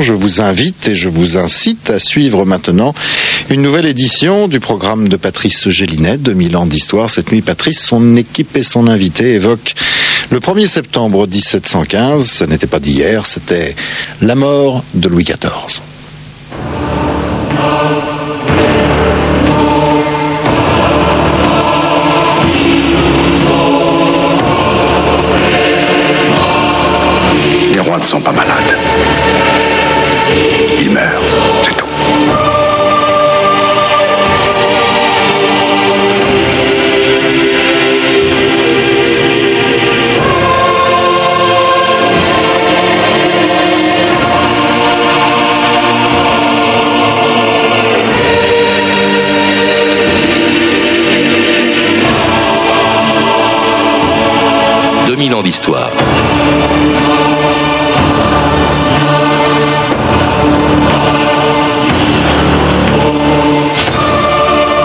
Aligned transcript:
je 0.00 0.12
vous 0.12 0.42
invite 0.42 0.88
et 0.88 0.94
je 0.94 1.08
vous 1.08 1.38
incite 1.38 1.88
à 1.88 1.98
suivre 1.98 2.44
maintenant 2.44 2.94
une 3.48 3.62
nouvelle 3.62 3.86
édition 3.86 4.46
du 4.46 4.60
programme 4.60 5.08
de 5.08 5.16
Patrice 5.16 5.70
Gélinet, 5.70 6.18
2000 6.18 6.56
ans 6.58 6.66
d'histoire. 6.66 7.08
Cette 7.08 7.32
nuit, 7.32 7.40
Patrice, 7.40 7.82
son 7.82 8.16
équipe 8.16 8.56
et 8.56 8.62
son 8.62 8.86
invité 8.86 9.34
évoquent 9.34 9.74
le 10.30 10.40
1er 10.40 10.66
septembre 10.66 11.26
1715. 11.26 12.26
Ce 12.26 12.44
n'était 12.44 12.66
pas 12.66 12.80
d'hier, 12.80 13.24
c'était 13.24 13.74
la 14.20 14.34
mort 14.34 14.84
de 14.94 15.08
Louis 15.08 15.24
XIV. 15.24 15.80
ne 28.02 28.06
sont 28.06 28.20
pas 28.20 28.32
malades. 28.32 28.81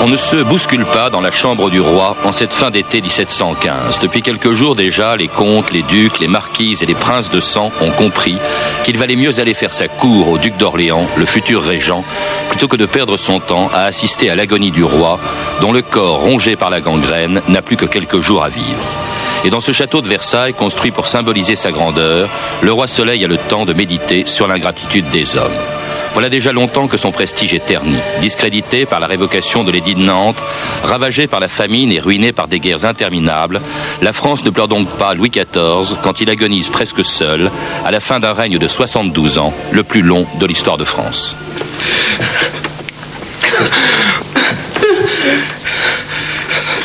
On 0.01 0.07
ne 0.09 0.17
se 0.17 0.35
bouscule 0.43 0.85
pas 0.85 1.09
dans 1.09 1.21
la 1.21 1.31
chambre 1.31 1.69
du 1.69 1.79
roi 1.79 2.17
en 2.25 2.33
cette 2.33 2.51
fin 2.51 2.69
d'été 2.69 2.99
1715. 3.01 3.99
Depuis 3.99 4.21
quelques 4.21 4.51
jours 4.51 4.75
déjà, 4.75 5.15
les 5.15 5.29
comtes, 5.29 5.71
les 5.71 5.83
ducs, 5.83 6.19
les 6.19 6.27
marquises 6.27 6.83
et 6.83 6.85
les 6.85 6.95
princes 6.95 7.29
de 7.29 7.39
sang 7.39 7.71
ont 7.81 7.91
compris 7.91 8.37
qu'il 8.83 8.97
valait 8.97 9.15
mieux 9.15 9.39
aller 9.39 9.53
faire 9.53 9.73
sa 9.73 9.87
cour 9.87 10.29
au 10.29 10.37
duc 10.37 10.57
d'Orléans, 10.57 11.07
le 11.15 11.25
futur 11.25 11.63
régent, 11.63 12.03
plutôt 12.49 12.67
que 12.67 12.77
de 12.77 12.85
perdre 12.85 13.15
son 13.15 13.39
temps 13.39 13.69
à 13.73 13.83
assister 13.83 14.29
à 14.29 14.35
l'agonie 14.35 14.71
du 14.71 14.83
roi, 14.83 15.17
dont 15.61 15.71
le 15.71 15.81
corps 15.81 16.19
rongé 16.19 16.57
par 16.57 16.69
la 16.69 16.81
gangrène 16.81 17.41
n'a 17.47 17.61
plus 17.61 17.77
que 17.77 17.85
quelques 17.85 18.19
jours 18.19 18.43
à 18.43 18.49
vivre. 18.49 18.81
Et 19.47 19.49
dans 19.49 19.61
ce 19.61 19.71
château 19.71 20.01
de 20.01 20.09
Versailles, 20.09 20.53
construit 20.53 20.91
pour 20.91 21.07
symboliser 21.07 21.55
sa 21.55 21.71
grandeur, 21.71 22.27
le 22.61 22.73
roi 22.73 22.85
Soleil 22.85 23.23
a 23.23 23.29
le 23.29 23.37
temps 23.37 23.63
de 23.63 23.71
méditer 23.71 24.25
sur 24.25 24.45
l'ingratitude 24.45 25.09
des 25.11 25.37
hommes. 25.37 25.55
Voilà 26.11 26.27
déjà 26.27 26.51
longtemps 26.51 26.87
que 26.87 26.97
son 26.97 27.13
prestige 27.13 27.53
est 27.53 27.65
terni, 27.65 27.95
discrédité 28.19 28.85
par 28.85 28.99
la 28.99 29.07
révocation 29.07 29.63
de 29.63 29.71
l'édit 29.71 29.95
de 29.95 30.01
Nantes, 30.01 30.35
ravagé 30.83 31.27
par 31.27 31.39
la 31.39 31.47
famine 31.47 31.93
et 31.93 32.01
ruiné 32.01 32.33
par 32.33 32.49
des 32.49 32.59
guerres 32.59 32.83
interminables. 32.83 33.61
La 34.01 34.11
France 34.11 34.43
ne 34.43 34.49
pleure 34.49 34.67
donc 34.67 34.89
pas 34.97 35.13
Louis 35.13 35.29
XIV 35.29 35.95
quand 36.03 36.19
il 36.19 36.29
agonise 36.29 36.69
presque 36.69 37.05
seul 37.05 37.49
à 37.85 37.91
la 37.91 38.01
fin 38.01 38.19
d'un 38.19 38.33
règne 38.33 38.57
de 38.57 38.67
72 38.67 39.37
ans, 39.37 39.53
le 39.71 39.83
plus 39.83 40.01
long 40.01 40.27
de 40.41 40.45
l'histoire 40.45 40.75
de 40.75 40.83
France. 40.83 41.37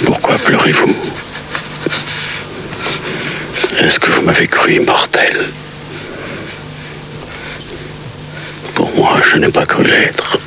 Pourquoi 0.05 0.39
pleurez-vous? 0.39 1.12
Est-ce 3.83 4.01
que 4.01 4.11
vous 4.11 4.23
m'avez 4.23 4.47
cru 4.47 4.75
immortel 4.75 5.37
moi, 8.97 9.17
je 9.25 9.39
n'ai 9.39 9.49
pas 9.49 9.67
cru 9.67 9.85
l'être. 9.85 10.39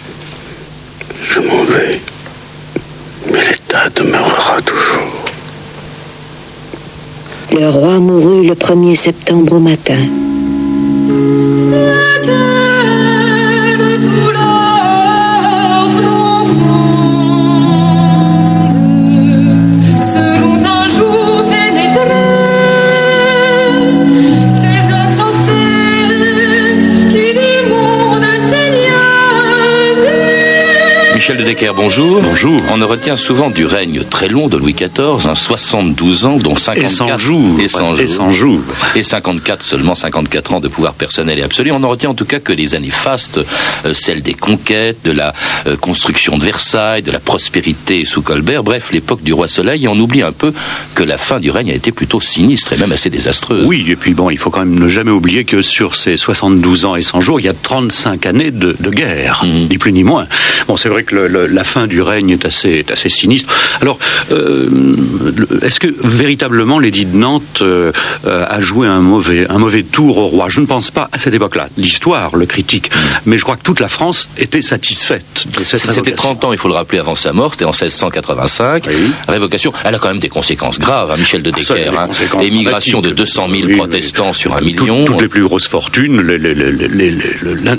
Je 1.23 1.39
m'en 1.39 1.63
vais. 1.63 1.99
Mais 3.31 3.43
l'État 3.49 3.89
demeurera 3.95 4.61
toujours. 4.61 5.25
Le 7.51 7.69
roi 7.69 7.99
mourut 7.99 8.45
le 8.47 8.53
1er 8.53 8.95
septembre 8.95 9.53
au 9.53 9.59
matin. 9.59 9.99
Michel 31.25 31.37
de 31.37 31.43
Decker, 31.43 31.73
bonjour. 31.73 32.21
Bonjour. 32.21 32.61
On 32.69 32.77
ne 32.77 32.85
retient 32.85 33.15
souvent 33.15 33.49
du 33.49 33.65
règne 33.65 34.03
très 34.07 34.27
long 34.27 34.47
de 34.47 34.57
Louis 34.57 34.75
XIV, 34.75 35.33
72 35.33 36.27
ans, 36.27 36.37
dont 36.37 36.55
54 36.55 36.77
et 36.77 36.87
100 36.87 37.17
jours. 37.17 37.59
Et 37.59 38.07
100 38.07 38.29
jours. 38.29 38.61
Et 38.95 39.01
54 39.01 39.63
seulement 39.63 39.95
54 39.95 40.53
ans 40.53 40.59
de 40.59 40.67
pouvoir 40.67 40.93
personnel 40.93 41.39
et 41.39 41.41
absolu. 41.41 41.71
On 41.71 41.79
ne 41.79 41.87
retient 41.87 42.11
en 42.11 42.13
tout 42.13 42.25
cas 42.25 42.37
que 42.37 42.53
les 42.53 42.75
années 42.75 42.91
fastes, 42.91 43.39
euh, 43.85 43.95
celles 43.95 44.21
des 44.21 44.35
conquêtes, 44.35 45.03
de 45.03 45.13
la 45.13 45.33
euh, 45.65 45.75
construction 45.75 46.37
de 46.37 46.43
Versailles, 46.43 47.01
de 47.01 47.09
la 47.09 47.19
prospérité 47.19 48.05
sous 48.05 48.21
Colbert, 48.21 48.63
bref, 48.63 48.91
l'époque 48.91 49.23
du 49.23 49.33
roi 49.33 49.47
Soleil. 49.47 49.85
Et 49.85 49.87
on 49.87 49.97
oublie 49.97 50.21
un 50.21 50.31
peu 50.31 50.53
que 50.93 51.01
la 51.01 51.17
fin 51.17 51.39
du 51.39 51.49
règne 51.49 51.71
a 51.71 51.75
été 51.75 51.91
plutôt 51.91 52.21
sinistre 52.21 52.73
et 52.73 52.77
même 52.77 52.91
assez 52.91 53.09
désastreuse. 53.09 53.67
Oui, 53.67 53.83
et 53.89 53.95
puis 53.95 54.13
bon, 54.13 54.29
il 54.29 54.37
faut 54.37 54.51
quand 54.51 54.59
même 54.59 54.79
ne 54.79 54.87
jamais 54.87 55.09
oublier 55.09 55.43
que 55.43 55.63
sur 55.63 55.95
ces 55.95 56.17
72 56.17 56.85
ans 56.85 56.95
et 56.95 57.01
100 57.01 57.21
jours, 57.21 57.39
il 57.39 57.47
y 57.47 57.49
a 57.49 57.55
35 57.55 58.27
années 58.27 58.51
de, 58.51 58.75
guerre, 58.91 59.43
mmh. 59.43 59.69
ni 59.71 59.79
plus 59.79 59.91
ni 59.91 60.03
moins. 60.03 60.27
Bon, 60.67 60.77
c'est 60.77 60.89
vrai 60.89 61.01
que 61.01 61.14
la 61.15 61.63
fin 61.63 61.87
du 61.87 62.01
règne 62.01 62.31
est 62.31 62.45
assez, 62.45 62.85
assez 62.91 63.09
sinistre. 63.09 63.53
Alors, 63.81 63.97
euh, 64.31 64.69
est-ce 65.61 65.79
que 65.79 65.87
véritablement 66.03 66.79
l'édit 66.79 67.05
de 67.05 67.15
Nantes 67.15 67.59
euh, 67.61 67.91
a 68.25 68.59
joué 68.59 68.87
un 68.87 68.99
mauvais, 68.99 69.47
un 69.49 69.57
mauvais 69.57 69.83
tour 69.83 70.17
au 70.17 70.27
roi? 70.27 70.47
Je 70.49 70.59
ne 70.59 70.65
pense 70.65 70.91
pas 70.91 71.09
à 71.11 71.17
cette 71.17 71.33
époque-là. 71.33 71.69
L'histoire 71.77 72.35
le 72.35 72.45
critique, 72.45 72.91
mais 73.25 73.37
je 73.37 73.43
crois 73.43 73.55
que 73.55 73.63
toute 73.63 73.79
la 73.79 73.87
France 73.87 74.29
était 74.37 74.61
satisfaite 74.61 75.45
de 75.57 75.63
cette 75.63 75.79
C'était 75.79 76.11
30 76.11 76.45
ans, 76.45 76.53
il 76.53 76.59
faut 76.59 76.67
le 76.67 76.73
rappeler, 76.73 76.99
avant 76.99 77.15
sa 77.15 77.33
mort, 77.33 77.53
c'était 77.53 77.65
en 77.65 77.69
1685. 77.69 78.87
Révocation, 79.27 79.73
elle 79.83 79.95
a 79.95 79.99
quand 79.99 80.09
même 80.09 80.19
des 80.19 80.29
conséquences 80.29 80.79
graves, 80.79 81.11
hein, 81.11 81.17
Michel 81.17 81.41
de 81.41 81.51
Decker. 81.51 81.97
Hein. 81.97 82.09
Émigration 82.41 83.01
de 83.01 83.11
200 83.11 83.47
000 83.49 83.77
protestants 83.77 84.33
sur 84.33 84.55
un 84.55 84.61
million. 84.61 85.05
toutes 85.05 85.21
les 85.21 85.27
plus 85.27 85.43
grosses 85.43 85.67
fortunes, 85.67 86.21
les, 86.21 86.37
les, 86.37 87.11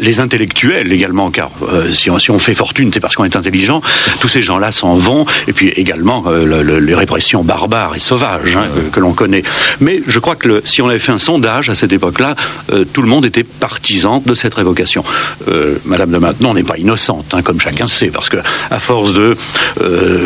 les, 0.00 0.20
intellectuels 0.20 0.92
également, 0.92 1.30
car 1.30 1.50
euh, 1.62 1.90
si, 1.90 2.10
on, 2.10 2.18
si 2.18 2.30
on 2.30 2.38
fait 2.38 2.54
fortune, 2.54 2.90
c'est 2.92 3.00
parce 3.00 3.16
qu'on 3.16 3.24
est 3.26 3.36
intelligent, 3.36 3.80
tous 4.20 4.28
ces 4.28 4.42
gens-là 4.42 4.72
s'en 4.72 4.94
vont, 4.94 5.26
et 5.48 5.52
puis 5.52 5.68
également 5.68 6.24
euh, 6.26 6.80
les 6.80 6.94
répressions 6.94 7.44
barbares 7.44 7.94
et 7.94 7.98
sauvages 7.98 8.56
hein, 8.56 8.68
que, 8.92 9.00
l'on 9.00 9.12
connaît. 9.12 9.42
Mais 9.80 10.02
je 10.06 10.18
crois 10.18 10.36
que 10.36 10.62
si 10.64 10.82
on 10.82 10.88
avait 10.88 10.98
fait 10.98 11.12
un 11.12 11.18
sondage 11.18 11.68
à 11.68 11.74
cette 11.74 11.92
époque-là, 11.92 12.34
euh, 12.72 12.84
tout 12.90 13.02
le 13.02 13.08
monde 13.08 13.24
était 13.24 13.44
partisan 13.44 14.22
de 14.24 14.34
cette 14.34 14.54
révocation. 14.54 15.04
Euh, 15.48 15.76
Madame 15.84 16.10
de 16.10 16.18
Maintenon 16.18 16.54
n'est 16.54 16.62
pas 16.62 16.78
innocente, 16.78 17.34
hein, 17.34 17.42
comme 17.42 17.60
chacun 17.60 17.86
sait, 17.86 18.08
parce 18.08 18.28
que 18.28 18.38
à 18.70 18.78
force 18.78 19.12
de 19.12 19.36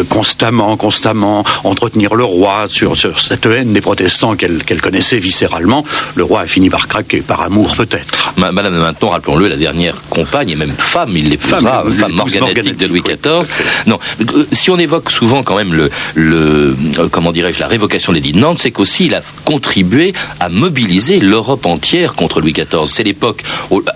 constamment, 0.08 0.76
constamment 0.76 1.44
entretenir 1.64 2.14
le 2.14 2.24
roi 2.24 2.66
sur, 2.68 2.96
cette 2.96 3.46
haine 3.46 3.72
des 3.72 3.80
protestants 3.80 4.36
qu'elle 4.36 4.80
connaissait 4.80 5.18
viscéralement, 5.18 5.84
le 6.14 6.24
roi 6.24 6.40
a 6.40 6.46
fini 6.46 6.70
par 6.70 6.88
craquer, 6.88 7.20
par 7.20 7.40
amour 7.40 7.76
peut-être. 7.76 8.32
Madame 8.36 8.74
de 8.74 8.80
Maintenon, 8.80 9.10
rappelons-le, 9.10 9.48
la 9.48 9.56
dernière 9.56 9.96
compagne 10.08 10.50
et 10.50 10.56
même 10.56 10.74
femme, 10.76 11.16
il 11.16 11.30
l'épousera, 11.30 11.84
femme, 11.90 12.16
femme 12.16 12.16
de 12.16 12.86
Louis 12.90 13.02
XIV. 13.02 13.48
Non, 13.86 13.98
euh, 14.20 14.44
si 14.52 14.70
on 14.70 14.78
évoque 14.78 15.10
souvent 15.10 15.42
quand 15.42 15.56
même 15.56 15.72
le, 15.72 15.90
le 16.14 16.76
euh, 16.98 17.08
comment 17.10 17.32
dirais-je, 17.32 17.58
la 17.58 17.66
révocation 17.66 18.12
de 18.12 18.16
l'édit 18.16 18.32
de 18.32 18.38
Nantes, 18.38 18.58
c'est 18.58 18.70
qu'aussi 18.70 19.06
il 19.06 19.14
a 19.14 19.22
contribué 19.44 20.12
à 20.38 20.48
mobiliser 20.48 21.20
l'Europe 21.20 21.66
entière 21.66 22.14
contre 22.14 22.40
Louis 22.40 22.52
XIV. 22.52 22.86
C'est 22.86 23.04
l'époque, 23.04 23.42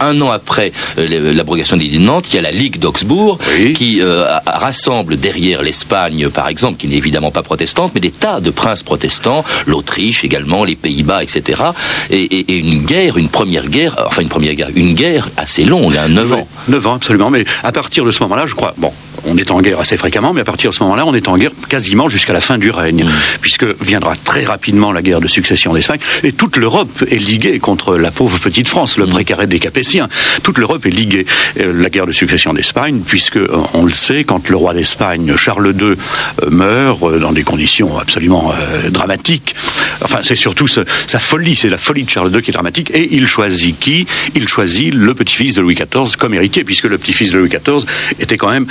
un 0.00 0.20
an 0.20 0.31
après 0.31 0.73
euh, 0.99 1.32
l'abrogation 1.35 1.76
de 1.76 1.82
l'édit 1.82 1.99
de 1.99 2.05
Nantes, 2.05 2.26
il 2.32 2.37
y 2.37 2.38
a 2.38 2.43
la 2.43 2.50
Ligue 2.50 2.79
d'Augsbourg 2.79 3.38
qui 3.75 4.00
rassemble 4.46 5.17
derrière 5.17 5.62
l'Espagne, 5.62 6.29
par 6.29 6.49
exemple, 6.49 6.79
qui 6.79 6.88
n'est 6.88 6.96
évidemment 6.96 7.31
pas 7.31 7.43
protestante, 7.43 7.93
mais 7.94 8.00
des 8.00 8.11
tas 8.11 8.41
de 8.41 8.50
princes 8.50 8.82
protestants, 8.82 9.44
l'Autriche 9.67 10.25
également, 10.25 10.64
les 10.64 10.76
Pays-Bas, 10.76 11.23
etc. 11.23 11.62
Et, 12.11 12.58
une 12.58 12.85
guerre, 12.85 13.17
une 13.17 13.29
première 13.29 13.69
guerre, 13.69 13.96
enfin 14.06 14.23
une 14.23 14.29
première 14.29 14.55
guerre, 14.55 14.70
une 14.75 14.94
guerre 14.94 15.29
assez 15.37 15.64
longue, 15.64 15.96
hein, 15.96 16.08
9 16.08 16.32
ans. 16.32 16.49
9 16.69 16.87
ans, 16.87 16.94
absolument. 16.94 17.31
Mais 17.31 17.44
à 17.62 17.73
partir 17.73 18.05
de 18.05 18.11
ce 18.11 18.23
moment-là, 18.23 18.46
je 18.46 18.55
crois, 18.55 18.75
bon, 18.84 18.92
on 19.26 19.36
est 19.36 19.50
en 19.50 19.60
guerre 19.60 19.81
assez 19.81 19.96
fréquemment, 19.96 20.32
mais 20.32 20.42
à 20.42 20.44
partir 20.44 20.70
de 20.70 20.75
ce 20.75 20.82
moment-là, 20.82 21.06
on 21.06 21.14
est 21.14 21.28
en 21.28 21.36
guerre 21.36 21.52
quasiment 21.69 22.08
jusqu'à 22.08 22.32
la 22.32 22.40
fin 22.40 22.58
du 22.58 22.70
règne, 22.70 23.06
puisque 23.40 23.64
viendra 23.82 24.14
très 24.16 24.44
rapidement 24.44 24.92
la 24.92 25.02
guerre 25.02 25.20
de 25.20 25.28
succession 25.28 25.72
d'Espagne, 25.72 26.00
et 26.22 26.32
toute 26.32 26.56
l'Europe 26.56 27.04
est 27.10 27.16
liguée 27.16 27.58
contre 27.58 27.96
la 27.96 28.10
pauvre 28.10 28.38
petite 28.38 28.69
France, 28.69 28.98
le 28.98 29.06
précaré 29.06 29.46
des 29.46 29.58
Capétiens. 29.58 30.08
Toute 30.42 30.58
l'Europe 30.58 30.84
est 30.86 30.90
liguée. 30.90 31.26
Euh, 31.60 31.72
la 31.75 31.90
guerre 31.90 32.06
de 32.06 32.12
succession 32.12 32.52
d'Espagne, 32.52 33.00
puisque, 33.06 33.36
euh, 33.36 33.48
on 33.72 33.84
le 33.84 33.92
sait, 33.92 34.25
quand 34.25 34.48
le 34.48 34.56
roi 34.56 34.75
d'Espagne, 34.75 35.34
Charles 35.36 35.75
II, 35.78 35.82
euh, 35.82 35.96
meurt 36.50 37.19
dans 37.19 37.32
des 37.32 37.44
conditions 37.44 37.98
absolument 37.98 38.52
dramatiques, 38.90 39.54
enfin, 40.02 40.19
c'est 40.22 40.36
surtout 40.36 40.66
sa 40.66 41.19
folie, 41.19 41.56
c'est 41.56 41.69
la 41.69 41.78
folie 41.78 42.04
de 42.04 42.10
Charles 42.10 42.34
II 42.34 42.42
qui 42.42 42.50
est 42.50 42.52
dramatique, 42.52 42.90
et 42.92 43.08
il 43.14 43.26
choisit 43.26 43.78
qui? 43.78 44.06
Il 44.34 44.48
choisit 44.48 44.92
le 44.92 45.14
petit-fils 45.14 45.54
de 45.54 45.60
Louis 45.60 45.75
XIV 45.75 46.16
comme 46.16 46.34
héritier, 46.34 46.64
puisque 46.64 46.84
le 46.84 46.98
petit-fils 46.98 47.32
de 47.32 47.38
Louis 47.38 47.48
XIV 47.48 47.84
était 48.20 48.36
quand 48.36 48.50
même 48.50 48.66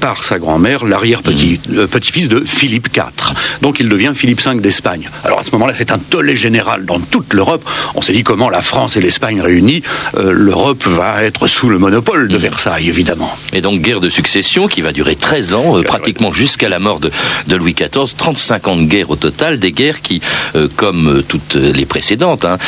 par 0.00 0.24
sa 0.24 0.38
grand-mère 0.38 0.84
l'arrière-petit-fils 0.84 2.28
de 2.28 2.40
Philippe 2.40 2.88
IV. 2.94 3.34
Donc 3.62 3.80
il 3.80 3.88
devient 3.88 4.12
Philippe 4.14 4.40
V 4.40 4.60
d'Espagne. 4.60 5.08
Alors 5.24 5.40
à 5.40 5.44
ce 5.44 5.50
moment-là, 5.52 5.74
c'est 5.74 5.92
un 5.92 5.98
tollé 5.98 6.36
général 6.36 6.84
dans 6.84 7.00
toute 7.00 7.32
l'Europe. 7.32 7.64
On 7.94 8.02
s'est 8.02 8.12
dit 8.12 8.22
comment 8.22 8.50
la 8.50 8.62
France 8.62 8.96
et 8.96 9.00
l'Espagne 9.00 9.40
réunies, 9.40 9.82
euh, 10.16 10.32
l'Europe 10.32 10.86
va 10.86 11.24
être 11.24 11.46
sous 11.46 11.68
le 11.68 11.78
monopole 11.78 12.28
de 12.28 12.36
Versailles, 12.36 12.88
évidemment. 12.88 13.36
Et 13.52 13.60
donc 13.60 13.80
guerre 13.80 14.00
de 14.00 14.08
succession 14.08 14.68
qui 14.68 14.80
va 14.80 14.92
durer 14.92 15.16
13 15.16 15.54
ans, 15.54 15.78
euh, 15.78 15.82
pratiquement 15.82 16.32
jusqu'à 16.32 16.68
la 16.68 16.78
mort 16.78 17.00
de, 17.00 17.10
Louis 17.56 17.74
XIV, 17.74 18.14
35 18.16 18.68
ans 18.68 18.76
de 18.76 18.84
guerre 18.84 19.10
au 19.10 19.16
total, 19.16 19.58
des 19.58 19.72
guerres 19.72 20.02
qui, 20.02 20.20
euh, 20.54 20.68
comme 20.76 21.22
toutes 21.26 21.54
les 21.54 21.86
précédentes, 21.86 22.44
hein, 22.44 22.58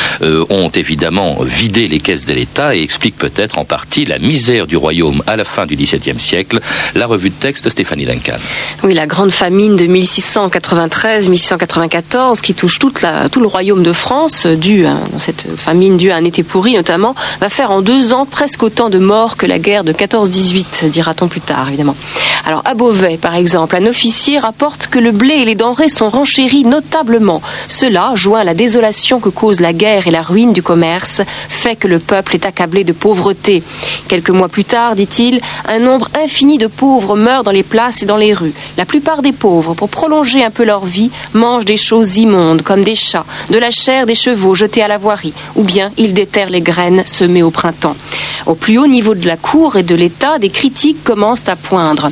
ont 0.49 0.69
évidemment 0.69 1.37
vidé 1.41 1.87
les 1.87 1.99
caisses 1.99 2.25
de 2.25 2.33
l'État 2.33 2.75
et 2.75 2.81
expliquent 2.81 3.17
peut-être 3.17 3.57
en 3.57 3.65
partie 3.65 4.05
la 4.05 4.17
misère 4.17 4.67
du 4.67 4.77
royaume 4.77 5.21
à 5.27 5.35
la 5.35 5.45
fin 5.45 5.65
du 5.65 5.75
XVIIe 5.75 6.19
siècle. 6.19 6.59
La 6.95 7.05
revue 7.19 7.29
de 7.29 7.35
texte, 7.35 7.69
Stéphanie 7.69 8.05
Duncan. 8.05 8.37
Oui, 8.83 8.93
la 8.93 9.05
grande 9.05 9.31
famine 9.31 9.75
de 9.75 9.83
1693-1694 9.85 12.39
qui 12.39 12.53
touche 12.53 12.79
tout 12.79 12.93
le 13.41 13.47
royaume 13.47 13.83
de 13.83 13.91
France, 13.91 14.47
due, 14.47 14.85
hein, 14.85 15.01
cette 15.17 15.45
famine 15.57 15.97
due 15.97 16.11
à 16.11 16.15
un 16.15 16.23
été 16.23 16.43
pourri 16.43 16.75
notamment, 16.75 17.13
va 17.41 17.49
faire 17.49 17.71
en 17.71 17.81
deux 17.81 18.13
ans 18.13 18.25
presque 18.25 18.63
autant 18.63 18.89
de 18.89 18.99
morts 18.99 19.35
que 19.35 19.45
la 19.45 19.59
guerre 19.59 19.83
de 19.83 19.91
14-18, 19.91 20.89
dira-t-on 20.89 21.27
plus 21.27 21.41
tard, 21.41 21.67
évidemment. 21.67 21.97
Alors, 22.45 22.61
à 22.63 22.73
Beauvais, 22.73 23.17
par 23.17 23.35
exemple, 23.35 23.75
un 23.75 23.85
officier 23.85 24.39
rapporte 24.39 24.87
que 24.87 24.97
le 24.97 25.11
blé 25.11 25.33
et 25.33 25.43
les 25.45 25.55
denrées 25.55 25.89
sont 25.89 26.09
renchéris 26.09 26.63
notablement. 26.63 27.41
Cela, 27.67 28.13
joint 28.15 28.39
à 28.39 28.45
la 28.45 28.53
désolation 28.53 29.19
que 29.19 29.27
cause 29.27 29.59
la 29.59 29.73
guerre 29.73 30.07
et 30.07 30.11
la 30.11 30.21
ruine 30.21 30.53
du 30.53 30.63
commerce, 30.63 31.21
fait 31.49 31.75
que 31.75 31.89
le 31.89 31.99
peuple 31.99 32.35
est 32.35 32.45
accablé 32.45 32.85
de 32.85 32.93
pauvreté. 32.93 33.61
Quelques 34.07 34.29
mois 34.29 34.47
plus 34.47 34.63
tard, 34.63 34.95
dit-il, 34.95 35.41
un 35.67 35.79
nombre 35.79 36.07
infini 36.15 36.57
de 36.57 36.67
pauvres 36.67 37.08
meurent 37.15 37.43
dans 37.43 37.51
les 37.51 37.63
places 37.63 38.03
et 38.03 38.05
dans 38.05 38.17
les 38.17 38.33
rues. 38.33 38.53
La 38.77 38.85
plupart 38.85 39.21
des 39.21 39.31
pauvres, 39.31 39.73
pour 39.73 39.89
prolonger 39.89 40.43
un 40.43 40.51
peu 40.51 40.63
leur 40.63 40.85
vie, 40.85 41.11
mangent 41.33 41.65
des 41.65 41.77
choses 41.77 42.17
immondes, 42.17 42.61
comme 42.61 42.83
des 42.83 42.95
chats, 42.95 43.25
de 43.49 43.57
la 43.57 43.71
chair 43.71 44.05
des 44.05 44.15
chevaux 44.15 44.55
jetés 44.55 44.83
à 44.83 44.87
la 44.87 44.97
voirie, 44.97 45.33
ou 45.55 45.63
bien 45.63 45.91
ils 45.97 46.13
déterrent 46.13 46.49
les 46.49 46.61
graines 46.61 47.03
semées 47.05 47.43
au 47.43 47.51
printemps. 47.51 47.95
Au 48.45 48.55
plus 48.55 48.77
haut 48.77 48.87
niveau 48.87 49.15
de 49.15 49.27
la 49.27 49.37
cour 49.37 49.75
et 49.75 49.83
de 49.83 49.95
l'État, 49.95 50.39
des 50.39 50.49
critiques 50.49 51.03
commencent 51.03 51.49
à 51.49 51.55
poindre. 51.55 52.11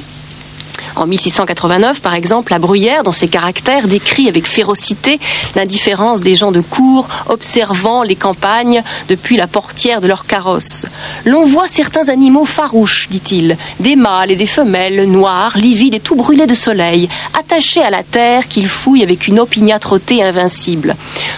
En 0.97 1.05
1689, 1.05 2.01
par 2.01 2.15
exemple, 2.15 2.51
la 2.51 2.57
Bruyère, 2.57 3.03
dans 3.03 3.11
ses 3.11 3.27
caractères, 3.27 3.87
décrit 3.87 4.27
avec 4.27 4.47
férocité 4.47 5.19
l'indifférence 5.55 6.21
des 6.21 6.33
gens 6.33 6.51
de 6.51 6.61
cour 6.61 7.07
observant 7.29 8.01
les 8.01 8.15
campagnes 8.15 8.81
depuis 9.07 9.37
la 9.37 9.45
portière 9.45 10.01
de 10.01 10.07
leur 10.07 10.25
carrosse. 10.25 10.87
L'on 11.25 11.45
voit 11.45 11.67
certains 11.67 12.09
animaux 12.09 12.45
farouches, 12.45 13.09
dit-il, 13.09 13.57
des 13.79 13.95
mâles 13.95 14.31
et 14.31 14.35
des 14.35 14.47
femelles, 14.47 15.07
noirs, 15.07 15.55
livides 15.55 15.93
et 15.93 15.99
tout 15.99 16.15
brûlés 16.15 16.47
de 16.47 16.55
soleil, 16.55 17.07
attachés 17.37 17.83
à 17.83 17.91
la 17.91 18.01
terre 18.01 18.47
qu'ils 18.47 18.67
fouillent 18.67 19.03
avec 19.03 19.27
une 19.27 19.39
opiniâtreté 19.39 20.23
invincible. 20.23 20.95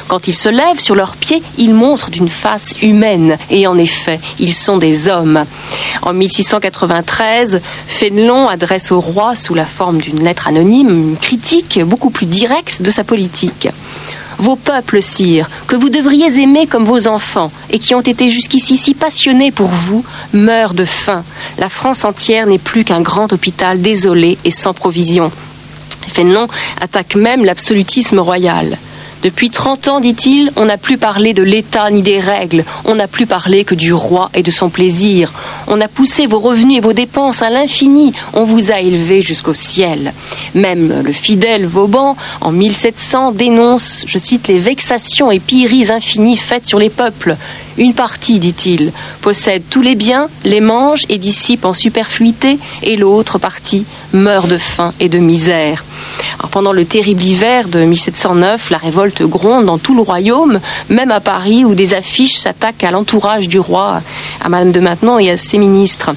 Quand 0.08 0.30
ils 0.30 0.36
se 0.36 0.48
lèvent 0.48 0.80
sur 0.80 0.96
leurs 0.96 1.18
pieds, 1.18 1.44
ils 1.58 1.74
montrent 1.74 2.12
d'une 2.12 2.30
face 2.30 2.76
humaine, 2.82 3.38
et 3.50 3.68
en 3.68 3.78
effet, 3.78 4.22
ils 4.40 4.54
sont 4.54 4.78
des 4.78 5.10
hommes. 5.10 5.44
En 6.02 6.14
1693, 6.14 7.62
Fénelon 8.00 8.48
adresse 8.48 8.94
au 8.94 9.02
roi 9.02 9.36
sous 9.36 9.54
la 9.54 9.66
forme 9.66 9.98
d'une 9.98 10.24
lettre 10.24 10.48
anonyme, 10.48 10.88
une 10.88 11.18
critique 11.18 11.82
beaucoup 11.84 12.12
plus 12.12 12.28
directe 12.28 12.82
de 12.82 12.92
sa 12.92 13.04
politique. 13.04 13.68
Vos 14.38 14.56
peuples, 14.56 15.02
sire, 15.02 15.50
que 15.68 15.76
vous 15.76 15.90
devriez 15.90 16.40
aimer 16.40 16.66
comme 16.66 16.86
vos 16.86 17.10
enfants, 17.10 17.52
et 17.70 17.78
qui 17.78 17.94
ont 17.96 18.00
été 18.00 18.30
jusqu'ici 18.30 18.78
si 18.78 18.94
passionnés 18.94 19.52
pour 19.52 19.68
vous, 19.68 20.06
meurent 20.32 20.76
de 20.76 20.86
faim. 20.86 21.26
La 21.58 21.68
France 21.68 22.06
entière 22.06 22.48
n'est 22.48 22.58
plus 22.58 22.86
qu'un 22.86 23.02
grand 23.02 23.34
hôpital 23.34 23.82
désolé 23.82 24.38
et 24.46 24.52
sans 24.52 24.74
provisions. 24.74 25.30
Fénelon 26.08 26.48
attaque 26.80 27.16
même 27.16 27.44
l'absolutisme 27.44 28.20
royal. 28.20 28.78
Depuis 29.22 29.50
30 29.50 29.90
ans, 29.90 30.00
dit-il, 30.00 30.50
on 30.56 30.66
n'a 30.66 30.78
plus 30.78 30.98
parlé 30.98 31.34
de 31.34 31.44
l'État 31.44 31.92
ni 31.92 32.02
des 32.02 32.22
règles, 32.22 32.64
on 32.86 32.96
n'a 32.96 33.08
plus 33.08 33.26
parlé 33.26 33.66
que 33.66 33.76
du 33.76 33.94
roi 33.94 34.30
et 34.34 34.44
de 34.44 34.52
son 34.52 34.70
plaisir. 34.70 35.34
On 35.68 35.82
a 35.82 35.90
poussé 35.90 36.26
vos 36.26 36.40
revenus 36.40 36.78
et 36.78 36.80
vos 36.80 36.94
dépenses 36.94 37.42
à 37.42 37.50
l'infini, 37.50 38.14
on 38.34 38.46
vous 38.46 38.72
a 38.72 38.80
élevé 38.80 39.22
jusqu'au 39.22 39.54
ciel. 39.54 40.14
Même 40.56 41.04
le 41.04 41.12
fidèle 41.12 41.66
Vauban, 41.66 42.16
en 42.40 42.54
1700, 42.54 43.34
dénonce, 43.34 44.06
je 44.08 44.18
cite, 44.18 44.48
les 44.48 44.60
vexations 44.60 45.32
et 45.32 45.40
pilleries 45.40 45.92
infinies 45.92 46.38
faites 46.38 46.66
sur 46.66 46.80
les 46.80 46.90
peuples. 46.90 47.36
Une 47.78 47.94
partie, 47.94 48.40
dit-il, 48.40 48.92
possède 49.22 49.64
tous 49.70 49.82
les 49.82 49.96
biens, 49.96 50.30
les 50.46 50.62
mange 50.62 51.06
et 51.10 51.18
dissipe 51.18 51.66
en 51.66 51.74
superfluité, 51.74 52.58
et 52.84 52.96
l'autre 52.96 53.38
partie 53.38 53.86
meurt 54.14 54.48
de 54.48 54.58
faim 54.58 54.94
et 55.00 55.10
de 55.10 55.20
misère. 55.20 55.84
Pendant 56.52 56.74
le 56.74 56.86
terrible 56.86 57.24
hiver 57.24 57.68
de 57.68 57.80
1709, 57.80 58.70
la 58.70 58.78
révolte 58.78 59.24
gronde 59.24 59.66
dans 59.66 59.78
tout 59.78 59.96
le 59.96 60.02
royaume, 60.02 60.60
même 60.90 61.12
à 61.12 61.20
Paris 61.20 61.66
où 61.66 61.76
des 61.76 61.94
affiches 61.94 62.38
s'attaquent 62.38 62.84
à 62.84 62.92
l'entourage 62.92 63.48
du 63.48 63.60
roi, 63.60 64.02
à 64.44 64.50
Madame 64.50 64.72
de 64.72 64.80
Maintenon 64.80 65.20
et 65.20 65.32
à 65.32 65.38
ses 65.38 65.58
ministres. 65.58 66.12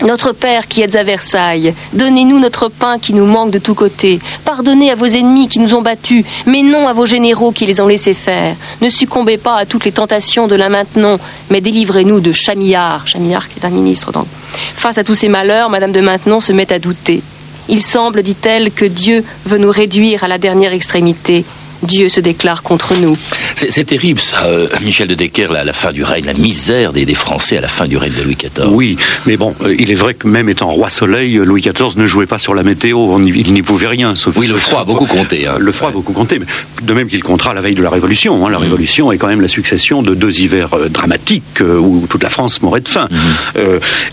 Notre 0.00 0.32
Père 0.32 0.66
qui 0.66 0.82
êtes 0.82 0.96
à 0.96 1.04
Versailles, 1.04 1.74
donnez-nous 1.92 2.40
notre 2.40 2.68
pain 2.68 2.98
qui 2.98 3.14
nous 3.14 3.26
manque 3.26 3.52
de 3.52 3.60
tous 3.60 3.74
côtés. 3.74 4.18
Pardonnez 4.44 4.90
à 4.90 4.96
vos 4.96 5.06
ennemis 5.06 5.46
qui 5.46 5.60
nous 5.60 5.76
ont 5.76 5.82
battus, 5.82 6.24
mais 6.44 6.62
non 6.62 6.88
à 6.88 6.92
vos 6.92 7.06
généraux 7.06 7.52
qui 7.52 7.66
les 7.66 7.80
ont 7.80 7.86
laissés 7.86 8.14
faire. 8.14 8.56
Ne 8.80 8.88
succombez 8.88 9.36
pas 9.36 9.56
à 9.56 9.64
toutes 9.64 9.84
les 9.84 9.92
tentations 9.92 10.48
de 10.48 10.56
la 10.56 10.68
Maintenon, 10.68 11.20
mais 11.50 11.60
délivrez-nous 11.60 12.20
de 12.20 12.32
Chamillard. 12.32 13.06
Chamillard 13.06 13.48
qui 13.48 13.60
est 13.60 13.66
un 13.66 13.70
ministre 13.70 14.10
donc. 14.10 14.26
Face 14.74 14.98
à 14.98 15.04
tous 15.04 15.14
ces 15.14 15.28
malheurs, 15.28 15.70
Madame 15.70 15.92
de 15.92 16.00
Maintenon 16.00 16.40
se 16.40 16.52
met 16.52 16.72
à 16.72 16.80
douter. 16.80 17.22
Il 17.68 17.82
semble, 17.82 18.22
dit-elle, 18.22 18.70
que 18.72 18.84
Dieu 18.84 19.24
veut 19.46 19.58
nous 19.58 19.70
réduire 19.70 20.24
à 20.24 20.28
la 20.28 20.38
dernière 20.38 20.72
extrémité. 20.72 21.44
Dieu 21.82 22.08
se 22.08 22.20
déclare 22.20 22.62
contre 22.62 22.98
nous. 23.00 23.16
C'est 23.54 23.84
terrible 23.84 24.20
ça, 24.20 24.46
euh, 24.46 24.68
Michel 24.82 25.08
de 25.08 25.14
Decker, 25.14 25.54
à 25.54 25.64
la 25.64 25.72
fin 25.72 25.92
du 25.92 26.04
règne, 26.04 26.24
la 26.24 26.34
misère 26.34 26.92
des, 26.92 27.12
Français 27.12 27.58
à 27.58 27.60
la 27.60 27.68
fin 27.68 27.84
du 27.84 27.96
règne 27.96 28.14
de 28.14 28.22
Louis 28.22 28.36
XIV. 28.36 28.68
Oui, 28.68 28.96
mais 29.26 29.36
bon, 29.36 29.54
euh, 29.62 29.74
il 29.78 29.90
est 29.90 29.96
vrai 29.96 30.14
que 30.14 30.26
même 30.26 30.48
étant 30.48 30.70
roi 30.70 30.88
soleil, 30.88 31.34
Louis 31.34 31.60
XIV 31.60 31.98
ne 31.98 32.06
jouait 32.06 32.26
pas 32.26 32.38
sur 32.38 32.54
la 32.54 32.62
météo, 32.62 33.18
il 33.18 33.52
n'y 33.52 33.62
pouvait 33.62 33.86
rien. 33.86 34.14
oui, 34.36 34.46
le 34.46 34.56
froid 34.56 34.80
a 34.80 34.84
beaucoup 34.84 35.06
compté. 35.06 35.46
Hein. 35.46 35.56
Le 35.58 35.72
froid 35.72 35.90
a 35.90 35.92
beaucoup 35.92 36.12
compté, 36.12 36.40
de 36.82 36.92
même 36.94 37.08
qu'il 37.08 37.22
comptera 37.22 37.52
la 37.52 37.60
veille 37.60 37.74
de 37.74 37.82
la 37.82 37.90
Révolution. 37.90 38.46
Hein. 38.46 38.50
La 38.50 38.58
mm. 38.58 38.62
Révolution 38.62 39.12
est 39.12 39.18
quand 39.18 39.28
même 39.28 39.42
la 39.42 39.48
succession 39.48 40.02
de 40.02 40.14
deux 40.14 40.40
hivers 40.40 40.72
euh, 40.74 40.88
dramatiques 40.88 41.60
où 41.60 42.06
toute 42.08 42.22
la 42.22 42.30
France 42.30 42.62
mourrait 42.62 42.80
de 42.80 42.88
faim. 42.88 43.08
Mm. 43.10 43.58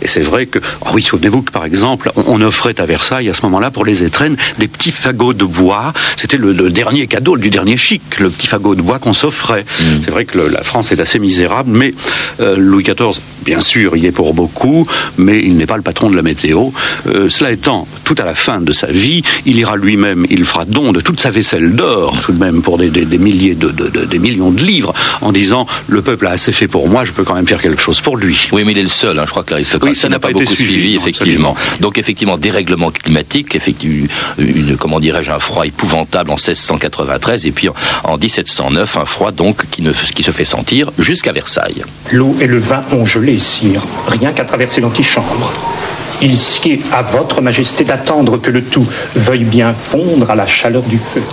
et 0.02 0.08
c'est 0.08 0.22
vrai 0.22 0.46
que, 0.46 0.60
oh 0.82 0.90
oui, 0.94 1.02
souvenez-vous 1.02 1.44
que 1.44 1.52
par 1.52 1.66
exemple, 1.66 2.12
on, 2.16 2.42
offrait 2.42 2.80
à 2.80 2.86
Versailles 2.86 3.30
à 3.30 3.34
ce 3.34 3.42
moment-là 3.44 3.72
pour 3.72 3.86
les 3.86 4.04
étrennes 4.04 4.38
des 4.58 4.68
petits 4.68 4.92
fagots 4.92 5.34
de 5.34 5.46
bois. 5.46 5.94
C'était 6.16 6.38
le, 6.38 6.54
le 6.54 6.70
dernier 6.70 7.08
cadeau 7.08 7.38
du 7.38 7.50
dernier 7.60 7.76
chic, 7.76 8.20
le 8.20 8.30
petit 8.30 8.48
fagot 8.48 8.74
de 8.74 8.82
bois 8.82 9.00
qu'on 9.00 9.14
s'offrait. 9.14 9.64
Mm. 9.64 9.84
C'est 10.02 10.12
vrai 10.12 10.24
que 10.24 10.40
la 10.40 10.64
France 10.64 10.94
est 10.94 11.00
assez 11.02 11.20
misérable, 11.20 11.70
mais 11.72 11.94
euh, 12.40 12.56
Louis 12.58 12.84
XIV, 12.84 13.20
bien 13.44 13.60
sûr, 13.60 13.98
y 13.98 14.06
est 14.06 14.12
pour 14.12 14.34
beaucoup, 14.34 14.88
mais 15.18 15.42
il 15.44 15.58
n'est 15.58 15.66
pas 15.66 15.76
le 15.76 15.82
patron 15.82 16.10
de 16.10 16.16
la 16.16 16.22
météo. 16.22 16.70
Euh, 17.08 17.28
cela 17.28 17.52
étant, 17.52 17.86
tout 18.06 18.16
à 18.18 18.24
la 18.24 18.34
fin 18.34 18.62
de 18.62 18.72
sa 18.72 18.88
vie, 18.88 19.24
il 19.46 19.58
ira 19.58 19.76
lui-même, 19.76 20.26
il 20.30 20.46
fera 20.46 20.64
don 20.64 20.94
de 20.94 21.02
toute 21.02 21.20
sa 21.20 21.32
vaisselle 21.32 21.76
d'or, 21.76 22.18
tout 22.22 22.32
de 22.32 22.40
même 22.40 22.62
pour 22.62 22.78
des, 22.78 22.90
milliers 23.18 23.56
de, 23.56 23.70
des 23.70 24.20
millions 24.20 24.52
de 24.52 24.62
livres, 24.62 24.94
en 25.20 25.34
disant 25.34 25.68
le 25.88 26.02
peuple 26.02 26.28
a 26.28 26.32
assez 26.32 26.54
fait 26.54 26.70
pour 26.70 26.88
moi, 26.88 27.04
je 27.04 27.12
peux 27.12 27.26
quand 27.26 27.36
même 27.36 27.48
faire 27.48 27.62
quelque 27.62 27.82
chose 27.82 28.00
pour 28.00 28.16
lui. 28.16 28.48
Oui, 28.54 28.64
mais 28.64 28.72
il 28.72 28.78
est 28.78 28.84
le 28.84 28.88
seul. 28.88 29.20
Hein. 29.20 29.24
je 29.26 29.32
crois 29.32 29.44
que 29.44 29.52
l'aristocratie 29.52 29.92
oui, 29.92 29.96
ça 29.98 30.08
n'a 30.08 30.20
pas, 30.20 30.32
beaucoup 30.32 30.46
suivi, 30.46 30.96
effectivement. 30.96 31.56
Donc 31.82 31.98
effectivement, 31.98 32.38
dérèglement 32.38 32.92
climatique, 32.92 33.56
effectivement, 33.56 34.08
une, 34.38 34.78
comment 34.78 35.02
dirais-je, 35.02 35.32
un 35.32 35.40
froid 35.40 35.66
épouvantable 35.66 36.30
en 36.32 36.36
1693, 36.36 37.46
et 37.46 37.49
puis 37.52 37.70
en 38.04 38.18
1709, 38.18 38.98
un 38.98 39.06
froid 39.06 39.32
donc 39.32 39.66
qui, 39.70 39.82
ne, 39.82 39.92
qui 39.92 40.24
se 40.24 40.32
fait 40.32 40.46
sentir 40.46 40.92
jusqu'à 40.98 41.32
Versailles. 41.32 41.84
L'eau 42.12 42.36
et 42.42 42.48
le 42.48 42.58
vin 42.58 42.84
ont 42.92 43.06
gelé, 43.06 43.38
sire, 43.40 43.82
rien 44.08 44.32
qu'à 44.32 44.46
traverser 44.46 44.82
l'antichambre. 44.82 45.54
Il 46.22 46.38
sied 46.38 46.82
à 46.92 47.02
votre 47.02 47.42
majesté 47.42 47.84
d'attendre 47.86 48.38
que 48.38 48.52
le 48.52 48.64
tout 48.64 48.86
veuille 49.16 49.46
bien 49.46 49.74
fondre 49.74 50.30
à 50.30 50.36
la 50.36 50.46
chaleur 50.46 50.84
du 50.84 50.98
feu. 50.98 51.24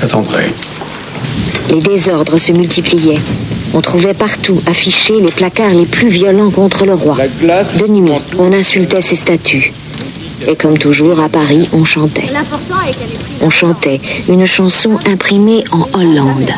J'attendrai. 0.00 0.44
Les 1.70 1.80
désordres 1.80 2.38
se 2.38 2.52
multipliaient. 2.52 3.18
On 3.74 3.80
trouvait 3.80 4.14
partout 4.14 4.60
affichés 4.66 5.20
les 5.20 5.30
placards 5.30 5.70
les 5.70 5.86
plus 5.86 6.08
violents 6.08 6.50
contre 6.50 6.84
le 6.84 6.94
roi. 6.94 7.16
De 7.16 7.86
nuit, 7.88 8.12
on 8.38 8.52
insultait 8.52 9.00
ses 9.00 9.16
statues. 9.16 9.72
Et 10.46 10.56
comme 10.56 10.78
toujours, 10.78 11.20
à 11.20 11.28
Paris, 11.28 11.68
on 11.72 11.84
chantait. 11.84 12.30
On 13.40 13.50
chantait 13.50 14.00
une 14.28 14.46
chanson 14.46 14.98
imprimée 15.06 15.64
en 15.72 15.86
Hollande. 15.98 16.50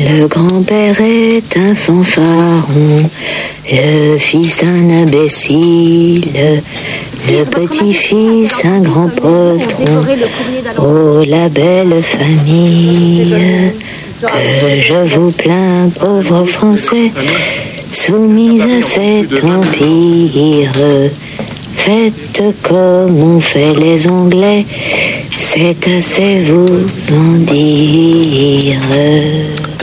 Le 0.00 0.28
grand-père 0.28 1.00
est 1.00 1.56
un 1.56 1.74
fanfaron, 1.74 3.10
le 3.68 4.16
fils 4.16 4.62
un 4.62 4.90
imbécile, 4.90 6.62
le 7.28 7.44
petit-fils 7.44 8.64
un 8.64 8.78
grand 8.78 9.08
poltron. 9.08 10.04
Oh, 10.78 11.24
la 11.26 11.48
belle 11.48 12.00
famille, 12.00 13.34
que 14.20 14.80
je 14.80 15.16
vous 15.16 15.32
plains, 15.32 15.90
pauvres 15.98 16.44
Français, 16.44 17.10
soumis 17.90 18.62
à 18.62 18.80
cet 18.80 19.42
empire. 19.42 20.70
Faites 21.78 22.42
comme 22.62 23.22
ont 23.22 23.40
fait 23.40 23.72
les 23.74 24.06
Anglais, 24.08 24.66
c'est 25.34 25.88
assez 25.88 26.40
vous 26.40 27.14
en 27.14 27.38
dire 27.38 28.78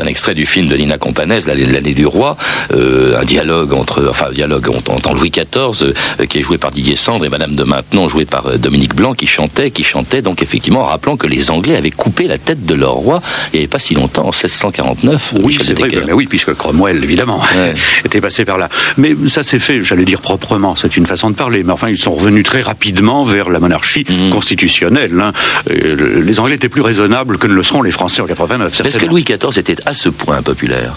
un 0.06 0.08
extrait 0.08 0.36
du 0.36 0.46
film 0.46 0.68
de 0.68 0.78
Nina 0.78 0.98
Companès, 0.98 1.48
L'année 1.48 1.94
du 1.94 2.06
roi, 2.06 2.38
euh, 2.74 3.20
un 3.20 3.26
dialogue 3.26 3.74
entre, 3.74 4.08
enfin, 4.10 4.28
un 4.30 4.34
dialogue 4.34 4.70
entre 4.70 5.14
Louis 5.14 5.32
XIV, 5.32 5.94
euh, 6.20 6.26
qui 6.26 6.40
est 6.40 6.42
joué 6.42 6.58
par 6.58 6.72
Didier 6.72 6.96
Sandre, 6.96 7.26
et 7.26 7.30
Madame 7.30 7.56
de 7.56 7.64
Maintenon, 7.64 8.08
jouée 8.08 8.26
par 8.26 8.46
euh, 8.48 8.58
Dominique 8.58 8.94
Blanc, 8.94 9.14
qui 9.14 9.26
chantait, 9.26 9.72
qui 9.72 9.84
chantait, 9.84 10.22
donc 10.22 10.44
effectivement, 10.44 10.82
en 10.82 10.86
rappelant 10.86 11.18
que 11.18 11.26
les 11.26 11.50
Anglais 11.50 11.76
avaient 11.76 11.92
coupé 11.92 12.26
la 12.26 12.38
tête 12.38 12.66
de 12.66 12.76
leur 12.76 12.94
roi, 12.94 13.22
il 13.52 13.58
n'y 13.58 13.60
avait 13.64 13.68
pas 13.68 13.80
si 13.80 13.96
longtemps, 13.96 14.28
en 14.28 14.32
1649. 14.32 15.34
Oui, 15.42 15.58
c'est 15.60 15.74
vrai, 15.74 15.90
mais 16.06 16.14
oui, 16.14 16.28
puisque 16.28 16.54
Cromwell, 16.54 17.04
évidemment, 17.04 17.42
était 18.06 18.22
passé 18.22 18.46
par 18.46 18.58
là. 18.58 18.70
Mais 18.98 19.16
ça 19.28 19.42
s'est 19.42 19.60
fait, 19.60 19.84
j'allais 19.84 20.06
dire 20.06 20.22
proprement, 20.22 20.76
c'est 20.76 20.98
une 20.98 21.08
façon 21.08 21.32
de 21.32 21.36
parler, 21.36 21.64
mais 21.64 21.74
enfin, 21.74 21.90
ils 21.90 21.98
sont 21.98 22.14
revenus 22.14 22.44
très 22.44 22.62
rapidement 22.62 23.24
vers 23.24 23.50
la 23.50 23.60
monarchie 23.60 24.06
mhm. 24.08 24.30
constitutionnelle. 24.30 25.20
Hein. 25.20 25.32
Les 25.68 26.40
Anglais 26.40 26.56
étaient 26.56 26.70
plus 26.70 26.82
raisonnables 26.82 27.38
que 27.40 27.48
ne 27.48 27.54
le 27.54 27.64
seront 27.64 27.82
les 27.82 27.92
Français 27.92 28.22
en 28.22 28.28
89. 28.28 28.82
Est-ce 28.86 29.00
que 29.00 29.06
Louis 29.06 29.24
XIV 29.24 29.58
était 29.58 29.76
ce 29.96 30.10
point 30.10 30.42
populaire 30.42 30.94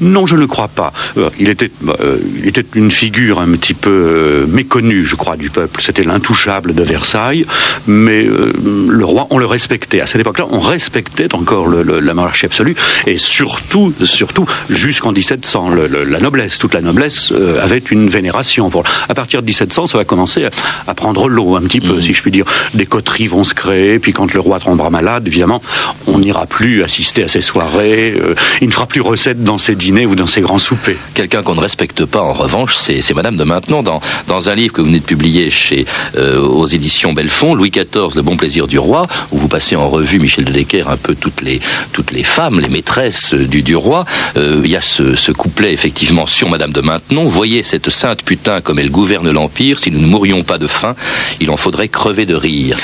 Non, 0.00 0.26
je 0.26 0.36
ne 0.36 0.46
crois 0.46 0.68
pas. 0.68 0.92
Euh, 1.16 1.30
il 1.38 1.48
était, 1.48 1.70
euh, 1.88 2.18
il 2.38 2.48
était 2.48 2.64
une 2.74 2.90
figure 2.90 3.40
un 3.40 3.50
petit 3.52 3.74
peu 3.74 3.90
euh, 3.90 4.46
méconnue, 4.46 5.04
je 5.04 5.16
crois, 5.16 5.36
du 5.36 5.50
peuple. 5.50 5.80
C'était 5.82 6.04
l'intouchable 6.04 6.74
de 6.74 6.82
Versailles, 6.82 7.46
mais 7.86 8.24
le 8.24 9.04
roi, 9.04 9.26
on 9.30 9.38
le 9.38 9.46
respectait. 9.46 10.00
À 10.00 10.06
cette 10.06 10.20
époque-là, 10.20 10.46
on 10.50 10.60
respectait 10.60 11.34
encore 11.34 11.68
la 11.68 12.14
monarchie 12.14 12.46
absolue, 12.46 12.76
et 13.06 13.18
surtout, 13.18 13.92
surtout 14.04 14.46
jusqu'en 14.68 15.12
1700, 15.12 15.70
la 16.08 16.20
noblesse, 16.20 16.58
toute 16.58 16.74
la 16.74 16.80
noblesse 16.80 17.32
avait 17.60 17.82
une 17.90 18.08
vénération 18.08 18.70
pour. 18.70 18.84
À 19.08 19.14
partir 19.14 19.40
de 19.40 19.46
1700, 19.46 19.86
ça 19.86 19.98
va 19.98 20.04
commencer 20.04 20.46
à, 20.86 20.94
prendre 20.94 21.28
l'eau 21.28 21.56
un 21.56 21.62
petit 21.62 21.80
peu, 21.80 21.96
mm. 21.96 22.02
si 22.02 22.14
je 22.14 22.22
puis 22.22 22.30
dire. 22.30 22.44
Des 22.74 22.86
coteries 22.86 23.26
vont 23.26 23.44
se 23.44 23.54
créer, 23.54 23.98
puis 23.98 24.12
quand 24.12 24.32
le 24.32 24.40
roi 24.40 24.60
tombera 24.60 24.90
malade, 24.90 25.26
évidemment, 25.26 25.60
on 26.06 26.18
n'ira 26.18 26.46
plus 26.46 26.82
assister 26.82 27.24
à 27.24 27.28
ses 27.28 27.40
soirées 27.40 28.14
il 28.60 28.68
ne 28.68 28.72
fera 28.72 28.86
plus 28.86 29.00
recette 29.00 29.42
dans 29.42 29.58
ses 29.58 29.74
dîners 29.74 30.06
ou 30.06 30.14
dans 30.14 30.26
ses 30.26 30.40
grands 30.40 30.58
soupers. 30.58 30.96
Quelqu'un 31.14 31.42
qu'on 31.42 31.54
ne 31.54 31.60
respecte 31.60 32.04
pas, 32.04 32.22
en 32.22 32.32
revanche, 32.32 32.76
c'est 32.76 33.02
Madame 33.14 33.36
de 33.36 33.44
Maintenon. 33.44 33.82
Dans, 33.82 34.00
dans 34.26 34.48
un 34.48 34.54
livre 34.54 34.72
que 34.72 34.80
vous 34.80 34.86
venez 34.88 35.00
de 35.00 35.04
publier 35.04 35.50
chez, 35.50 35.86
euh, 36.16 36.40
aux 36.40 36.66
éditions 36.66 37.12
Belfond, 37.12 37.54
Louis 37.54 37.70
XIV, 37.70 38.14
Le 38.14 38.22
bon 38.22 38.36
plaisir 38.36 38.66
du 38.66 38.78
roi, 38.78 39.06
où 39.30 39.38
vous 39.38 39.48
passez 39.48 39.76
en 39.76 39.88
revue, 39.88 40.18
Michel 40.18 40.44
de 40.44 40.52
Decker, 40.52 40.88
un 40.88 40.96
peu 40.96 41.14
toutes 41.14 41.42
les, 41.42 41.60
toutes 41.92 42.12
les 42.12 42.24
femmes, 42.24 42.60
les 42.60 42.68
maîtresses 42.68 43.34
du, 43.34 43.62
du 43.62 43.76
roi. 43.76 44.04
Euh, 44.36 44.62
il 44.64 44.70
y 44.70 44.76
a 44.76 44.80
ce, 44.80 45.16
ce 45.16 45.32
couplet, 45.32 45.72
effectivement, 45.72 46.26
sur 46.26 46.48
Madame 46.48 46.72
de 46.72 46.80
Maintenon. 46.80 47.26
Voyez 47.26 47.62
cette 47.62 47.90
sainte 47.90 48.22
putain 48.22 48.60
comme 48.60 48.78
elle 48.78 48.90
gouverne 48.90 49.30
l'Empire. 49.30 49.78
Si 49.78 49.90
nous 49.90 50.00
ne 50.00 50.06
mourions 50.06 50.42
pas 50.42 50.58
de 50.58 50.66
faim, 50.66 50.94
il 51.40 51.50
en 51.50 51.56
faudrait 51.56 51.88
crever 51.88 52.26
de 52.26 52.34
rire. 52.34 52.76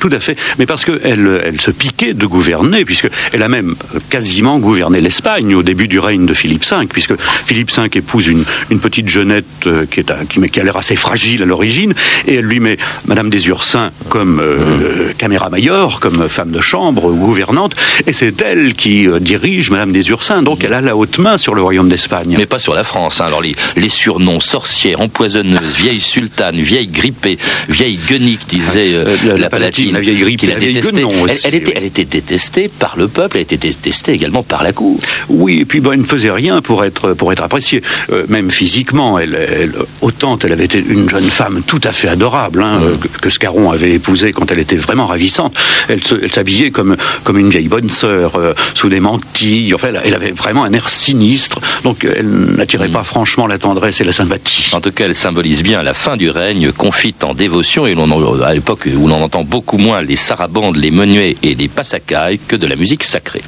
Tout, 0.00 0.10
à 0.12 0.20
fait. 0.20 0.36
Mais 0.58 0.66
parce 0.66 0.84
qu'elle 0.84 1.40
elle 1.44 1.60
se 1.60 1.70
piquait 1.70 2.14
de 2.14 2.26
gouverner, 2.26 2.84
puisqu'elle 2.84 3.42
a 3.42 3.48
même 3.48 3.74
quasiment 4.10 4.51
gouverner 4.58 5.00
l'Espagne 5.00 5.54
au 5.54 5.62
début 5.62 5.88
du 5.88 5.98
règne 5.98 6.26
de 6.26 6.34
Philippe 6.34 6.64
V, 6.64 6.86
puisque 6.88 7.14
Philippe 7.44 7.70
V 7.70 7.88
épouse 7.94 8.26
une, 8.26 8.44
une 8.70 8.80
petite 8.80 9.08
jeunette 9.08 9.44
euh, 9.66 9.86
qui, 9.90 10.00
est 10.00 10.12
qui, 10.28 10.40
qui, 10.40 10.60
a 10.60 10.64
l'air 10.64 10.76
assez 10.76 10.96
fragile 10.96 11.42
à 11.42 11.46
l'origine, 11.46 11.94
et 12.26 12.36
elle 12.36 12.44
lui 12.44 12.60
met 12.60 12.78
Madame 13.06 13.30
des 13.30 13.48
Ursins 13.48 13.90
comme 14.08 14.40
euh, 14.40 15.12
caméra 15.18 15.50
mayor, 15.50 16.00
comme 16.00 16.28
femme 16.28 16.50
de 16.50 16.60
chambre 16.60 17.06
ou 17.06 17.14
gouvernante, 17.14 17.74
et 18.06 18.12
c'est 18.12 18.40
elle 18.42 18.74
qui 18.74 19.06
euh, 19.06 19.18
dirige 19.20 19.70
Madame 19.70 19.92
des 19.92 20.08
Ursins. 20.10 20.42
Donc 20.42 20.64
elle 20.64 20.74
a 20.74 20.80
la 20.80 20.96
haute 20.96 21.18
main 21.18 21.38
sur 21.38 21.54
le 21.54 21.62
royaume 21.62 21.88
d'Espagne. 21.88 22.34
Mais 22.38 22.46
pas 22.46 22.58
sur 22.58 22.74
la 22.74 22.84
France. 22.84 23.20
Hein. 23.20 23.26
Alors 23.26 23.42
les, 23.42 23.54
les, 23.76 23.88
surnoms 23.88 24.40
sorcière, 24.40 25.00
empoisonneuse, 25.00 25.76
vieille 25.76 26.00
sultane, 26.00 26.56
vieille 26.56 26.88
grippée, 26.88 27.38
vieille 27.68 27.98
guenique, 28.08 28.40
disait 28.48 28.92
la, 29.24 29.36
la, 29.36 29.50
palatine, 29.50 29.92
la 29.94 30.00
vieille 30.00 30.18
grippée, 30.18 30.46
la 30.46 30.56
vieille 30.56 30.80
elle, 30.82 31.38
elle, 31.44 31.54
était, 31.54 31.72
elle 31.76 31.84
était 31.84 32.04
détestée 32.04 32.68
par 32.68 32.96
le 32.96 33.08
peuple, 33.08 33.36
elle 33.36 33.42
était 33.42 33.56
détestée 33.56 34.12
également 34.12 34.41
par 34.42 34.62
la 34.62 34.72
cour. 34.72 34.98
Oui, 35.28 35.60
et 35.60 35.64
puis 35.64 35.80
bon, 35.80 35.92
elle 35.92 36.00
ne 36.00 36.04
faisait 36.04 36.30
rien 36.30 36.60
pour 36.60 36.84
être, 36.84 37.14
pour 37.14 37.32
être 37.32 37.42
appréciée, 37.42 37.82
euh, 38.10 38.24
même 38.28 38.50
physiquement. 38.50 39.18
Elle, 39.18 39.34
elle, 39.34 39.72
autant 40.00 40.38
elle 40.42 40.52
avait 40.52 40.64
été 40.64 40.78
une 40.86 41.08
jeune 41.08 41.30
femme 41.30 41.62
tout 41.66 41.80
à 41.84 41.92
fait 41.92 42.08
adorable, 42.08 42.62
hein, 42.62 42.80
euh, 42.82 42.96
que, 43.20 43.30
Scarron 43.30 43.70
avait 43.70 43.92
épousé 43.92 44.32
quand 44.32 44.50
elle 44.50 44.58
était 44.58 44.76
vraiment 44.76 45.06
ravissante. 45.06 45.54
Elle, 45.88 46.02
s'habillait 46.02 46.70
comme, 46.70 46.96
comme 47.24 47.38
une 47.38 47.50
vieille 47.50 47.68
bonne 47.68 47.90
sœur, 47.90 48.36
euh, 48.36 48.54
sous 48.74 48.88
des 48.88 49.00
mantilles. 49.00 49.74
Enfin, 49.74 49.88
elle, 50.02 50.14
avait 50.14 50.32
vraiment 50.32 50.64
un 50.64 50.72
air 50.72 50.88
sinistre, 50.88 51.60
donc 51.84 52.04
elle 52.04 52.28
n'attirait 52.28 52.88
mm. 52.88 52.92
pas 52.92 53.04
franchement 53.04 53.46
la 53.46 53.58
tendresse 53.58 54.00
et 54.00 54.04
la 54.04 54.12
sympathie. 54.12 54.70
En 54.74 54.80
tout 54.80 54.92
cas, 54.92 55.04
elle 55.06 55.14
symbolise 55.14 55.62
bien 55.62 55.82
la 55.82 55.94
fin 55.94 56.16
du 56.16 56.30
règne, 56.30 56.72
confite 56.72 57.24
en 57.24 57.34
dévotion, 57.34 57.86
et 57.86 57.94
l'on, 57.94 58.42
à 58.42 58.54
l'époque 58.54 58.88
où 58.96 59.06
l'on 59.06 59.22
entend 59.22 59.44
beaucoup 59.44 59.78
moins 59.78 60.02
les 60.02 60.16
sarabandes, 60.16 60.76
les 60.76 60.90
menuets 60.90 61.36
et 61.42 61.54
les 61.54 61.68
passacailles 61.68 62.38
que 62.46 62.56
de 62.56 62.66
la 62.66 62.76
musique 62.76 63.04
sacrée. 63.04 63.42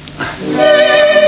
Yeah. 0.85 1.24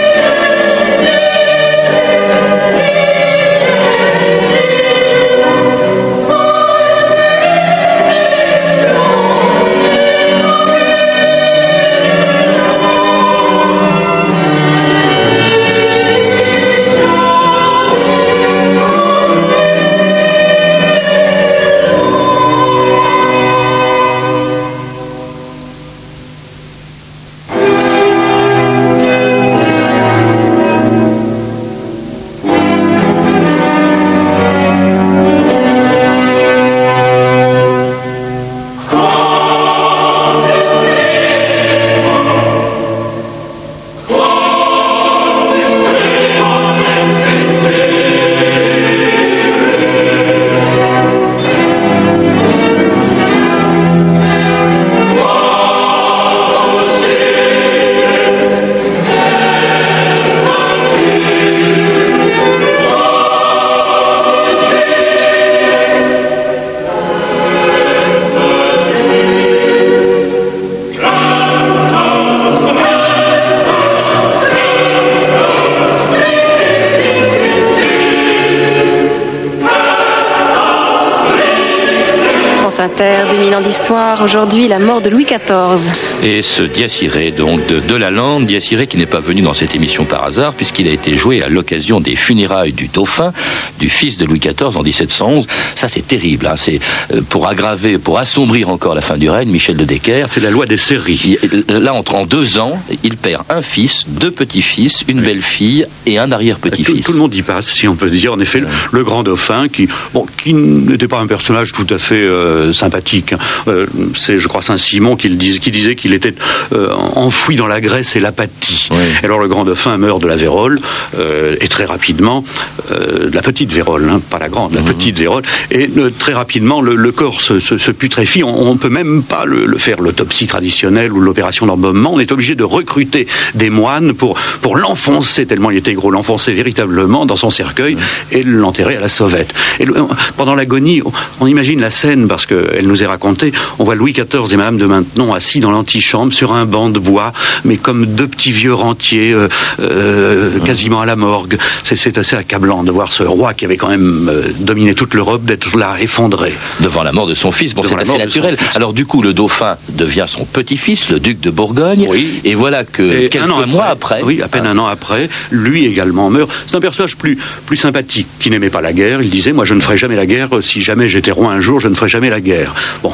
Inter, 83.00 83.30
2000 83.30 83.56
ans 83.56 83.62
d'histoire. 83.62 84.24
Aujourd'hui, 84.24 84.68
la 84.68 84.80
mort 84.80 85.04
de 85.04 85.12
Louis 85.12 85.26
XIV. 85.26 85.94
Et 86.24 86.42
ce 86.42 86.64
Diaciré, 86.64 87.32
donc 87.32 87.66
de, 87.68 87.80
de 87.80 87.96
la 87.96 88.10
Lande, 88.12 88.46
Diaciré 88.46 88.88
qui 88.88 88.98
n'est 88.98 89.06
pas 89.06 89.20
venu 89.20 89.42
dans 89.42 89.54
cette 89.54 89.76
émission 89.76 90.06
par 90.06 90.24
hasard, 90.24 90.54
puisqu'il 90.54 90.88
a 90.88 90.92
été 90.92 91.16
joué 91.16 91.44
à 91.44 91.48
l'occasion 91.48 92.00
des 92.00 92.16
funérailles 92.16 92.74
du 92.74 92.88
dauphin, 92.88 93.32
du 93.80 93.90
fils 93.90 94.18
de 94.18 94.26
Louis 94.26 94.40
XIV 94.40 94.76
en 94.76 94.84
1711. 94.84 95.48
Ça, 95.76 95.88
c'est 95.88 96.06
terrible. 96.06 96.48
Hein. 96.48 96.56
C'est 96.58 96.80
euh, 97.14 97.22
pour 97.22 97.48
aggraver, 97.48 97.98
pour 97.98 98.18
assombrir 98.18 98.70
encore 98.70 98.96
la 98.96 99.02
fin 99.02 99.18
du 99.18 99.30
règne, 99.30 99.50
Michel 99.50 99.78
de 99.78 99.86
Decker. 99.86 100.26
C'est 100.28 100.40
la 100.40 100.50
loi 100.50 100.66
des 100.66 100.78
séries. 100.78 101.38
Là, 101.70 101.94
entre 101.94 102.16
en 102.16 102.26
deux 102.26 102.58
ans, 102.58 102.82
il 103.04 103.16
perd 103.18 103.44
un 103.50 103.62
fils, 103.62 104.06
deux 104.08 104.32
petits-fils, 104.32 105.04
une 105.08 105.22
belle-fille 105.22 105.86
et 106.06 106.18
un 106.18 106.32
arrière-petit-fils. 106.32 107.06
Tout, 107.06 107.12
tout, 107.12 107.14
le 107.14 107.20
monde 107.20 107.36
y 107.36 107.44
passe, 107.44 107.72
si 107.72 107.88
on 107.88 107.96
peut 107.96 108.10
dire. 108.10 108.34
En 108.34 108.40
effet, 108.40 108.60
le, 108.60 108.68
le 108.92 109.04
grand 109.04 109.24
dauphin, 109.24 109.68
qui, 109.68 109.88
bon, 110.14 110.26
qui 110.44 110.54
n'était 110.54 111.08
pas 111.08 111.20
un 111.20 111.28
personnage 111.28 111.72
tout 111.72 111.88
à 111.90 111.98
fait 111.98 112.16
euh, 112.16 112.74
sympathique. 112.74 113.34
Euh, 113.68 113.86
c'est, 114.16 114.38
je 114.38 114.48
crois, 114.48 114.62
Saint-Simon 114.62 115.16
qui, 115.16 115.30
disait, 115.30 115.60
qui 115.60 115.72
disait 115.72 115.96
qu'il 115.96 116.07
était 116.14 116.34
euh, 116.74 116.90
enfoui 117.16 117.56
dans 117.56 117.68
la 117.68 117.82
graisse 117.82 118.16
et 118.16 118.20
l'apathie. 118.20 118.90
Oui. 118.92 118.98
Alors 119.24 119.40
le 119.40 119.48
grand 119.48 119.66
dauphin 119.66 119.98
meurt 119.98 120.22
de 120.22 120.28
la 120.28 120.36
vérole, 120.36 120.80
euh, 121.18 121.56
et 121.62 121.68
très 121.68 121.86
rapidement, 121.86 122.44
euh, 122.92 123.30
de 123.30 123.36
la 123.36 123.42
petite 123.42 123.72
vérole, 123.72 124.08
hein, 124.10 124.22
pas 124.30 124.40
la 124.40 124.50
grande, 124.50 124.74
la 124.74 124.82
Mhm. 124.82 124.88
petite 124.88 125.18
vérole, 125.18 125.44
et 125.72 125.90
très 126.20 126.34
rapidement, 126.34 126.82
le, 126.82 126.96
le 126.96 127.12
corps 127.12 127.42
se, 127.42 127.60
se, 127.60 127.78
se 127.78 127.92
putréfie. 127.92 128.44
On 128.44 128.74
ne 128.74 128.78
peut 128.78 128.90
même 128.90 129.24
pas 129.24 129.46
le, 129.46 129.66
le 129.66 129.78
faire 129.78 130.02
l'autopsie 130.02 130.48
traditionnelle 130.48 131.12
ou 131.14 131.20
l'opération 131.20 131.66
d'embaumement. 131.66 132.14
On 132.14 132.20
est 132.20 132.32
obligé 132.32 132.56
de 132.56 132.64
recruter 132.64 133.28
des 133.56 133.70
moines 133.70 134.14
pour, 134.14 134.38
pour 134.62 134.76
l'enfoncer, 134.78 135.46
tellement 135.46 135.72
il 135.72 135.78
était 135.78 135.94
gros, 135.94 136.12
l'enfoncer 136.12 136.54
véritablement 136.54 137.26
dans 137.26 137.36
son 137.36 137.50
cercueil 137.50 137.98
et 138.32 138.44
l'enterrer 138.44 138.98
à 138.98 139.00
la 139.00 139.08
sauvette. 139.10 139.54
Et 139.80 139.86
le- 139.86 139.96
pendant 140.38 140.56
l'agonie, 140.56 141.02
on, 141.06 141.12
on 141.42 141.48
imagine 141.48 141.80
la 141.82 141.90
scène, 141.90 142.28
parce 142.28 142.46
qu'elle 142.46 142.86
nous 142.88 143.04
est 143.04 143.08
racontée, 143.08 143.52
on 143.80 143.84
voit 143.84 143.96
Louis 143.96 144.14
XIV 144.14 144.54
et 144.54 144.58
Madame 144.58 144.78
de 144.78 144.86
Maintenon 144.86 145.34
assis 145.34 145.60
dans 145.60 145.72
l'antichambre 145.98 146.34
sur 146.34 146.54
un 146.54 146.66
banc 146.66 146.90
de 146.90 147.00
bois, 147.00 147.34
mais 147.66 147.78
comme 147.78 148.06
deux 148.06 148.28
petits 148.28 148.52
vieux 148.52 148.74
rentiers, 148.74 149.34
euh, 149.34 149.48
euh, 149.80 150.60
quasiment 150.60 151.02
à 151.02 151.06
la 151.06 151.16
morgue. 151.16 151.58
C'est- 151.84 152.18
assez 152.18 152.36
accablant 152.36 152.84
de 152.84 152.90
voir 152.92 153.12
ce 153.14 153.22
roi 153.22 153.54
qui 153.54 153.66
avait 153.66 153.78
quand 153.78 153.90
même 153.90 154.28
euh, 154.32 154.48
dominé 154.60 154.96
toute 154.96 155.14
l'Europe, 155.14 155.44
d'être 155.46 155.78
là, 155.78 155.96
effondré. 156.00 156.54
devant 156.80 157.04
la 157.04 157.12
mort 157.12 157.28
de 157.28 157.36
son 157.36 157.52
fils. 157.52 157.76
Bon, 157.76 157.84
c'est 157.84 157.96
la 157.96 158.02
assez 158.02 158.18
naturel. 158.18 158.58
Alors 158.76 158.94
du 158.94 159.06
coup, 159.06 159.22
le 159.22 159.34
dauphin 159.34 159.76
devient 159.90 160.26
son 160.28 160.46
petit-fils, 160.46 161.10
le 161.10 161.20
duc 161.20 161.40
de 161.42 161.52
Bourgogne. 161.52 162.08
Oui. 162.10 162.40
Et 162.44 162.56
voilà 162.56 162.84
que 162.86 163.04
Et 163.26 163.30
quelques 163.30 163.46
un 163.46 163.50
an 163.52 163.68
mois 163.68 163.86
après, 163.86 164.22
oui, 164.24 164.42
à 164.42 164.48
peine 164.48 164.66
hein, 164.66 164.72
un 164.72 164.78
an 164.80 164.88
après, 164.88 165.30
lui 165.52 165.86
également 165.86 166.30
meurt. 166.30 166.50
C'est 166.66 166.76
un 166.76 166.80
personnage 166.80 167.18
plus, 167.18 167.38
plus 167.66 167.78
sympathique, 167.78 168.28
qui 168.40 168.50
n'aimait 168.50 168.70
pas 168.70 168.82
la 168.82 168.94
guerre. 168.94 169.22
Il 169.22 169.30
disait, 169.30 169.52
moi 169.54 169.66
je 169.66 169.74
ne 169.76 169.82
ferai 169.82 169.98
jamais 169.98 170.16
la 170.16 170.26
guerre, 170.26 170.50
si 170.62 170.82
jamais 170.82 171.08
j'étais 171.08 171.32
roi 171.32 171.52
un 171.52 171.60
jour, 171.62 171.80
je 171.80 171.88
ne 171.88 171.94
ferai 171.96 172.08
jamais 172.08 172.30
la 172.30 172.42
guerre. 172.42 172.74
Bon, 173.04 173.14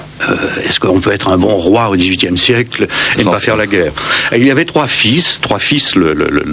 est-ce 0.65 0.79
qu'on 0.79 1.01
peut 1.01 1.11
être 1.11 1.29
un 1.29 1.37
bon 1.37 1.55
roi 1.55 1.89
au 1.89 1.95
XVIIIe 1.95 2.37
siècle? 2.37 2.72
Et 2.81 3.23
ne 3.23 3.29
pas 3.29 3.39
faire 3.39 3.55
la 3.55 3.67
guerre 3.67 3.91
Et 4.31 4.37
Il 4.37 4.45
y 4.45 4.51
avait 4.51 4.65
trois 4.65 4.87
fils, 4.87 5.39
trois 5.41 5.59
fils, 5.59 5.95
le, 5.95 6.13
le, 6.13 6.43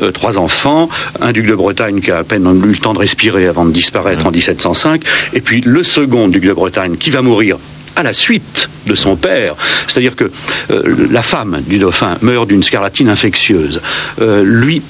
euh, 0.00 0.10
trois 0.12 0.38
enfants, 0.38 0.88
un 1.20 1.32
duc 1.32 1.46
de 1.46 1.54
Bretagne 1.54 2.00
qui 2.00 2.10
a 2.10 2.18
à 2.18 2.24
peine 2.24 2.46
eu 2.64 2.68
le 2.68 2.76
temps 2.76 2.94
de 2.94 2.98
respirer 2.98 3.46
avant 3.46 3.64
de 3.64 3.72
disparaître 3.72 4.26
en 4.26 4.30
1705, 4.30 5.02
et 5.32 5.40
puis 5.40 5.60
le 5.60 5.82
second 5.82 6.28
duc 6.28 6.44
de 6.44 6.52
Bretagne 6.52 6.96
qui 6.96 7.10
va 7.10 7.22
mourir 7.22 7.58
à 7.96 8.02
la 8.02 8.12
suite 8.12 8.68
de 8.86 8.94
son 8.94 9.16
père. 9.16 9.54
C'est-à-dire 9.88 10.14
que 10.14 10.30
euh, 10.70 11.08
la 11.10 11.22
femme 11.22 11.62
du 11.66 11.78
dauphin 11.78 12.16
meurt 12.20 12.46
d'une 12.46 12.62
scarlatine 12.62 13.08
infectieuse. 13.08 13.80
Euh, 14.20 14.42
lui 14.44 14.82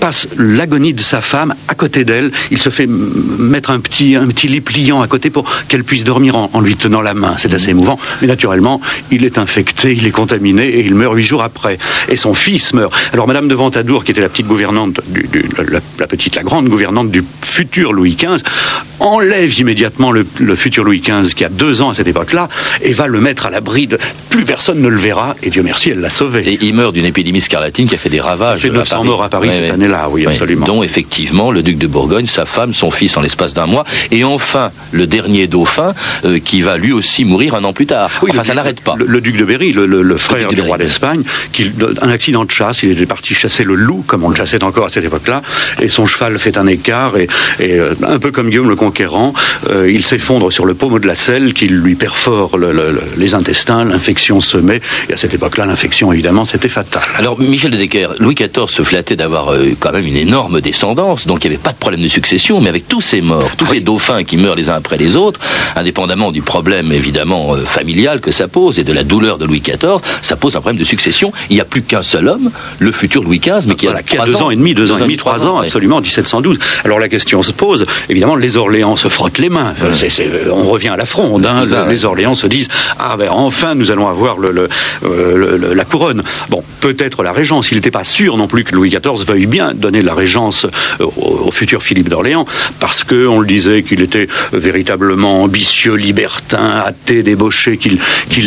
passe 0.00 0.28
l'agonie 0.38 0.94
de 0.94 1.00
sa 1.00 1.20
femme 1.20 1.54
à 1.68 1.74
côté 1.74 2.04
d'elle. 2.04 2.30
Il 2.50 2.60
se 2.60 2.70
fait 2.70 2.86
mettre 2.86 3.70
un 3.70 3.80
petit, 3.80 4.14
un 4.16 4.26
petit 4.26 4.48
lit 4.48 4.60
pliant 4.60 5.00
à 5.02 5.08
côté 5.08 5.30
pour 5.30 5.50
qu'elle 5.68 5.84
puisse 5.84 6.04
dormir 6.04 6.36
en, 6.36 6.50
en 6.52 6.60
lui 6.60 6.76
tenant 6.76 7.00
la 7.00 7.14
main. 7.14 7.34
C'est 7.38 7.52
assez 7.54 7.70
émouvant. 7.70 7.98
Mais 8.20 8.28
naturellement, 8.28 8.80
il 9.10 9.24
est 9.24 9.38
infecté, 9.38 9.92
il 9.92 10.06
est 10.06 10.10
contaminé 10.10 10.66
et 10.68 10.80
il 10.84 10.94
meurt 10.94 11.14
huit 11.14 11.24
jours 11.24 11.42
après. 11.42 11.78
Et 12.08 12.16
son 12.16 12.34
fils 12.34 12.74
meurt. 12.74 12.92
Alors 13.12 13.26
Madame 13.26 13.48
de 13.48 13.54
Ventadour, 13.54 14.04
qui 14.04 14.12
était 14.12 14.20
la 14.20 14.28
petite 14.28 14.46
gouvernante, 14.46 15.00
du, 15.08 15.22
du- 15.30 15.44
la, 15.58 15.80
la 15.98 16.06
petite, 16.06 16.36
la 16.36 16.42
grande 16.42 16.68
gouvernante 16.68 17.10
du 17.10 17.24
futur 17.42 17.92
Louis 17.92 18.16
XV, 18.16 18.42
enlève 19.00 19.58
immédiatement 19.58 20.12
le, 20.12 20.26
le 20.38 20.56
futur 20.56 20.84
Louis 20.84 21.00
XV 21.00 21.34
qui 21.34 21.44
a 21.44 21.48
deux 21.48 21.82
ans 21.82 21.90
à 21.90 21.94
cette 21.94 22.08
époque-là 22.08 22.48
et 22.82 22.92
va 22.92 23.06
le 23.06 23.20
mettre 23.20 23.46
à 23.46 23.50
l'abri 23.50 23.86
de... 23.86 23.98
Plus 24.30 24.44
personne 24.44 24.80
ne 24.80 24.88
le 24.88 24.96
verra. 24.98 25.34
Et 25.42 25.50
Dieu 25.50 25.62
merci, 25.62 25.90
elle 25.90 26.00
l'a 26.00 26.10
sauvé. 26.10 26.46
et 26.48 26.58
il 26.62 26.74
meurt 26.74 26.92
d'une 26.94 27.04
épidémie 27.04 27.40
scarlatine 27.40 27.88
qui 27.88 27.94
a 27.94 27.98
fait 27.98 28.08
des 28.10 28.20
ravages. 28.20 28.60
à 28.64 28.68
900 28.70 28.96
Paris. 28.96 29.08
morts 29.08 29.22
à 29.22 29.28
Paris 29.28 29.48
Ouais, 29.48 29.54
cette 29.54 29.62
ouais. 29.64 29.70
Oui, 30.10 30.26
absolument. 30.26 30.66
Dont 30.66 30.82
effectivement 30.82 31.50
le 31.50 31.62
duc 31.62 31.78
de 31.78 31.86
Bourgogne, 31.86 32.26
sa 32.26 32.44
femme, 32.44 32.74
son 32.74 32.90
fils 32.90 33.16
en 33.16 33.20
l'espace 33.20 33.54
d'un 33.54 33.66
mois, 33.66 33.84
et 34.10 34.24
enfin 34.24 34.70
le 34.92 35.06
dernier 35.06 35.46
dauphin 35.46 35.94
euh, 36.24 36.38
qui 36.38 36.60
va 36.62 36.76
lui 36.76 36.92
aussi 36.92 37.24
mourir 37.24 37.54
un 37.54 37.64
an 37.64 37.72
plus 37.72 37.86
tard. 37.86 38.10
Oui, 38.22 38.30
enfin, 38.32 38.44
ça 38.44 38.54
n'arrête 38.54 38.80
pas. 38.82 38.94
Le, 38.96 39.06
le 39.06 39.20
duc 39.20 39.36
de 39.36 39.44
Berry, 39.44 39.72
le, 39.72 39.86
le- 39.86 40.02
le 40.02 40.16
frère 40.18 40.48
de 40.48 40.54
du 40.54 40.60
roi 40.62 40.78
d'Espagne, 40.78 41.22
qui, 41.52 41.70
un 42.02 42.10
accident 42.10 42.44
de 42.44 42.50
chasse, 42.50 42.82
il 42.82 42.90
était 42.92 43.06
parti 43.06 43.34
chasser 43.34 43.64
le 43.64 43.74
loup, 43.74 44.04
comme 44.06 44.24
on 44.24 44.28
le 44.30 44.36
chassait 44.36 44.62
encore 44.64 44.86
à 44.86 44.88
cette 44.88 45.04
époque-là, 45.04 45.42
et 45.80 45.88
son 45.88 46.06
cheval 46.06 46.38
fait 46.38 46.58
un 46.58 46.66
écart, 46.66 47.16
et, 47.16 47.28
et, 47.60 47.78
euh, 47.78 47.94
un 48.06 48.18
peu 48.18 48.30
comme 48.30 48.48
Guillaume 48.48 48.68
le 48.68 48.76
Conquérant, 48.76 49.32
euh, 49.70 49.90
il 49.90 50.04
s'effondre 50.06 50.52
sur 50.52 50.64
le 50.66 50.74
pommeau 50.74 50.98
de 50.98 51.06
la 51.06 51.14
selle, 51.14 51.54
qui 51.54 51.66
lui 51.66 51.94
perfore 51.94 52.56
le- 52.58 52.72
le- 52.72 52.90
le- 52.92 53.02
les 53.16 53.34
intestins, 53.34 53.84
l'infection 53.84 54.40
se 54.40 54.56
met, 54.58 54.80
et 55.08 55.12
à 55.12 55.16
cette 55.16 55.34
époque-là, 55.34 55.64
l'infection, 55.66 56.12
évidemment, 56.12 56.44
c'était 56.44 56.68
fatal. 56.68 57.02
Alors, 57.16 57.38
Michel 57.40 57.70
de 57.70 57.76
Decker, 57.76 58.08
Louis 58.18 58.34
XIV 58.34 58.68
se 58.68 58.82
flattait 58.82 59.16
d'avoir 59.16 59.52
euh, 59.52 59.68
quand 59.78 59.92
même 59.92 60.06
une 60.06 60.16
énorme 60.16 60.60
descendance, 60.60 61.26
donc 61.26 61.44
il 61.44 61.48
n'y 61.50 61.54
avait 61.56 61.62
pas 61.62 61.72
de 61.72 61.76
problème 61.78 62.02
de 62.02 62.08
succession, 62.08 62.60
mais 62.60 62.68
avec 62.68 62.88
tous 62.88 63.00
ces 63.00 63.20
morts, 63.20 63.50
tous 63.56 63.66
ces 63.66 63.80
dauphins 63.80 64.24
qui 64.24 64.36
meurent 64.36 64.54
les 64.56 64.68
uns 64.68 64.74
après 64.74 64.96
les 64.96 65.16
autres, 65.16 65.40
indépendamment 65.76 66.32
du 66.32 66.42
problème 66.42 66.92
évidemment 66.92 67.54
euh, 67.54 67.64
familial 67.64 68.20
que 68.20 68.32
ça 68.32 68.48
pose 68.48 68.78
et 68.78 68.84
de 68.84 68.92
la 68.92 69.04
douleur 69.04 69.38
de 69.38 69.44
Louis 69.44 69.60
XIV, 69.60 69.98
ça 70.22 70.36
pose 70.36 70.56
un 70.56 70.60
problème 70.60 70.78
de 70.80 70.84
succession. 70.84 71.32
Il 71.50 71.54
n'y 71.56 71.60
a 71.60 71.64
plus 71.64 71.82
qu'un 71.82 72.02
seul 72.02 72.28
homme, 72.28 72.50
le 72.78 72.92
futur 72.92 73.22
Louis 73.22 73.38
XV, 73.38 73.66
mais 73.66 73.74
qui 73.74 73.86
Voilà, 73.86 74.00
a, 74.00 74.02
qui 74.02 74.16
a 74.18 74.24
deux 74.24 74.42
ans 74.42 74.50
et 74.50 74.56
demi, 74.56 74.74
deux 74.74 74.92
ans 74.92 74.96
et 74.96 75.00
demi, 75.02 75.16
trois 75.16 75.46
ans, 75.46 75.58
absolument, 75.66 75.96
en 75.96 76.00
1712. 76.00 76.58
Alors 76.84 76.98
la 76.98 77.08
question 77.08 77.42
se 77.42 77.52
pose, 77.52 77.86
évidemment, 78.08 78.36
les 78.36 78.56
Orléans 78.56 78.96
se 78.96 79.08
frottent 79.08 79.38
les 79.38 79.48
mains. 79.48 79.74
On 80.52 80.64
revient 80.70 80.88
à 80.88 80.96
la 80.96 81.04
fronde. 81.04 81.46
hein. 81.46 81.64
Ça, 81.66 81.86
les. 81.86 82.04
Orléans 82.04 82.34
se 82.34 82.46
disent, 82.46 82.68
ah 82.98 83.16
ben 83.18 83.28
enfin, 83.30 83.74
nous 83.74 83.90
allons 83.90 84.08
avoir 84.08 84.38
le, 84.38 84.48
euh, 84.50 84.68
le- 85.36 85.56
le- 85.56 85.74
la 85.74 85.84
couronne. 85.84 86.22
Bon, 86.48 86.62
peut-être 86.80 87.22
la 87.22 87.32
régence. 87.32 87.70
Il 87.70 87.74
n'était 87.74 87.90
pas 87.90 88.04
sûr 88.04 88.36
non 88.36 88.46
plus 88.46 88.64
que 88.64 88.74
Louis 88.74 88.88
XIV 88.90 89.24
veuille 89.26 89.46
bien 89.46 89.67
donner 89.74 90.02
la 90.02 90.14
régence 90.14 90.66
euh, 91.00 91.06
au, 91.16 91.50
futur 91.50 91.82
Philippe 91.82 92.08
d'Orléans, 92.08 92.46
parce 92.80 93.04
que 93.04 93.26
on 93.26 93.40
le 93.40 93.46
disait 93.46 93.82
qu'il 93.82 94.02
était 94.02 94.28
véritablement 94.52 95.42
ambitieux, 95.42 95.94
libertin, 95.94 96.82
athée, 96.84 97.22
débauché, 97.22 97.78
qu'il 97.78 97.98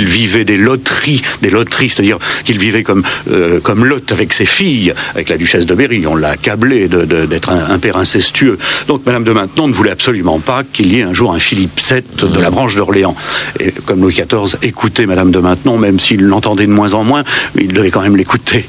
vivait 0.05 0.45
des 0.45 0.57
loteries, 0.57 1.21
des 1.41 1.49
loteries, 1.49 1.89
c'est-à-dire 1.89 2.17
qu'il 2.45 2.59
vivait 2.59 2.83
comme 2.83 3.03
euh, 3.29 3.59
comme 3.59 3.85
Lot 3.85 4.11
avec 4.11 4.33
ses 4.33 4.45
filles, 4.45 4.93
avec 5.13 5.29
la 5.29 5.37
duchesse 5.37 5.65
de 5.65 5.73
Berry. 5.73 6.05
On 6.07 6.15
l'a 6.15 6.29
accablé 6.29 6.87
d'être 6.87 7.49
un, 7.49 7.71
un 7.71 7.79
père 7.79 7.97
incestueux. 7.97 8.57
Donc 8.87 9.05
Madame 9.05 9.23
de 9.23 9.31
Maintenon 9.31 9.67
ne 9.67 9.73
voulait 9.73 9.91
absolument 9.91 10.39
pas 10.39 10.63
qu'il 10.63 10.93
y 10.93 10.99
ait 10.99 11.03
un 11.03 11.13
jour 11.13 11.33
un 11.33 11.39
Philippe 11.39 11.79
VII 11.79 12.29
de 12.29 12.39
la 12.39 12.49
branche 12.49 12.75
d'Orléans. 12.75 13.15
Et 13.59 13.71
comme 13.71 14.01
Louis 14.01 14.13
XIV 14.13 14.57
écoutait 14.63 15.05
Madame 15.05 15.31
de 15.31 15.39
Maintenon, 15.39 15.77
même 15.77 15.99
s'il 15.99 16.21
l'entendait 16.21 16.65
de 16.67 16.71
moins 16.71 16.93
en 16.93 17.03
moins, 17.03 17.23
il 17.55 17.73
devait 17.73 17.91
quand 17.91 18.01
même 18.01 18.15
l'écouter. 18.17 18.65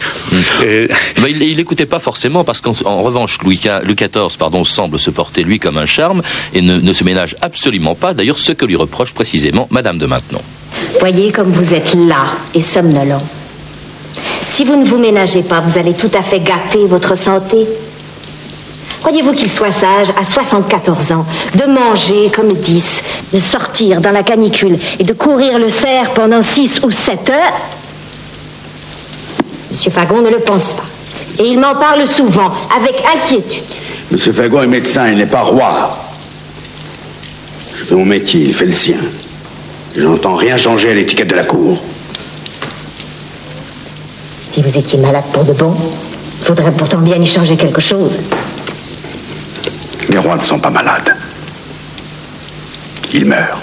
Et- 0.67 0.88
Ben, 1.17 1.29
il 1.29 1.43
il 1.43 1.57
n'écoutait 1.59 1.87
pas 1.87 1.99
forcément 1.99 2.41
parce 2.44 2.61
qu'en 2.61 2.74
en 2.85 3.02
revanche, 3.02 3.38
Louis, 3.42 3.61
Louis 3.85 3.94
XIV 3.94 4.37
pardon, 4.38 4.64
semble 4.64 4.98
se 4.98 5.11
porter 5.11 5.42
lui 5.42 5.59
comme 5.59 5.78
un 5.78 5.87
charme 5.87 6.22
et 6.55 6.61
ne, 6.61 6.81
ne 6.81 6.92
se 6.92 7.05
ménage 7.05 7.37
absolument 7.40 7.94
pas, 7.94 8.14
d'ailleurs 8.14 8.38
ce 8.38 8.52
que 8.52 8.64
lui 8.64 8.76
reproche 8.76 9.12
précisément 9.12 9.66
Madame 9.70 9.98
de 9.98 10.07
Maintenon. 10.07 10.40
Voyez 11.00 11.33
comme 11.33 11.50
vous 11.50 11.74
êtes 11.74 11.94
là 11.94 12.24
et 12.55 12.62
somnolent. 12.62 13.18
Si 14.46 14.64
vous 14.64 14.76
ne 14.76 14.85
vous 14.85 14.98
ménagez 14.98 15.42
pas, 15.42 15.61
vous 15.61 15.78
allez 15.78 15.94
tout 15.94 16.11
à 16.14 16.22
fait 16.22 16.40
gâter 16.40 16.87
votre 16.87 17.16
santé. 17.16 17.66
Croyez-vous 19.00 19.33
qu'il 19.33 19.50
soit 19.50 19.72
sage, 19.72 20.11
à 20.16 20.22
74 20.22 21.12
ans, 21.12 21.26
de 21.55 21.64
manger 21.64 22.31
comme 22.35 22.52
10, 22.52 23.02
de 23.33 23.38
sortir 23.38 24.00
dans 24.00 24.12
la 24.12 24.22
canicule 24.22 24.78
et 24.98 25.05
de 25.05 25.12
courir 25.12 25.59
le 25.59 25.70
cerf 25.70 26.11
pendant 26.11 26.42
6 26.42 26.83
ou 26.85 26.90
7 26.90 27.31
heures? 27.31 27.61
Monsieur 29.72 29.90
Fagon 29.90 30.20
ne 30.20 30.28
le 30.31 30.38
pense 30.38 30.74
pas. 30.74 30.85
Et 31.38 31.45
il 31.45 31.59
m'en 31.59 31.75
parle 31.75 32.07
souvent, 32.07 32.53
avec 32.77 33.03
inquiétude. 33.16 33.62
Monsieur 34.11 34.33
Fagon 34.33 34.62
est 34.62 34.66
médecin, 34.66 35.09
il 35.09 35.16
n'est 35.16 35.27
pas 35.27 35.42
roi. 35.42 35.97
Je 37.75 37.85
fais 37.85 37.95
mon 37.95 38.05
métier, 38.05 38.42
il 38.42 38.55
fait 38.55 38.66
le 38.66 38.71
sien. 38.73 38.99
Je 39.97 40.03
n'entends 40.03 40.37
rien 40.37 40.57
changer 40.57 40.90
à 40.90 40.95
l'étiquette 40.95 41.29
de 41.29 41.35
la 41.35 41.45
cour. 41.45 41.79
Si 44.51 44.61
vous 44.61 44.77
étiez 44.77 44.99
malade 44.99 45.25
pour 45.33 45.45
de 45.45 45.53
bon, 45.53 45.75
il 46.40 46.45
faudrait 46.45 46.73
pourtant 46.73 46.99
bien 46.99 47.16
y 47.16 47.27
changer 47.27 47.57
quelque 47.57 47.81
chose. 47.81 48.12
Les 50.11 50.18
rois 50.18 50.37
ne 50.37 50.42
sont 50.42 50.59
pas 50.59 50.71
malades. 50.71 51.14
Ils 53.14 53.25
meurent. 53.25 53.61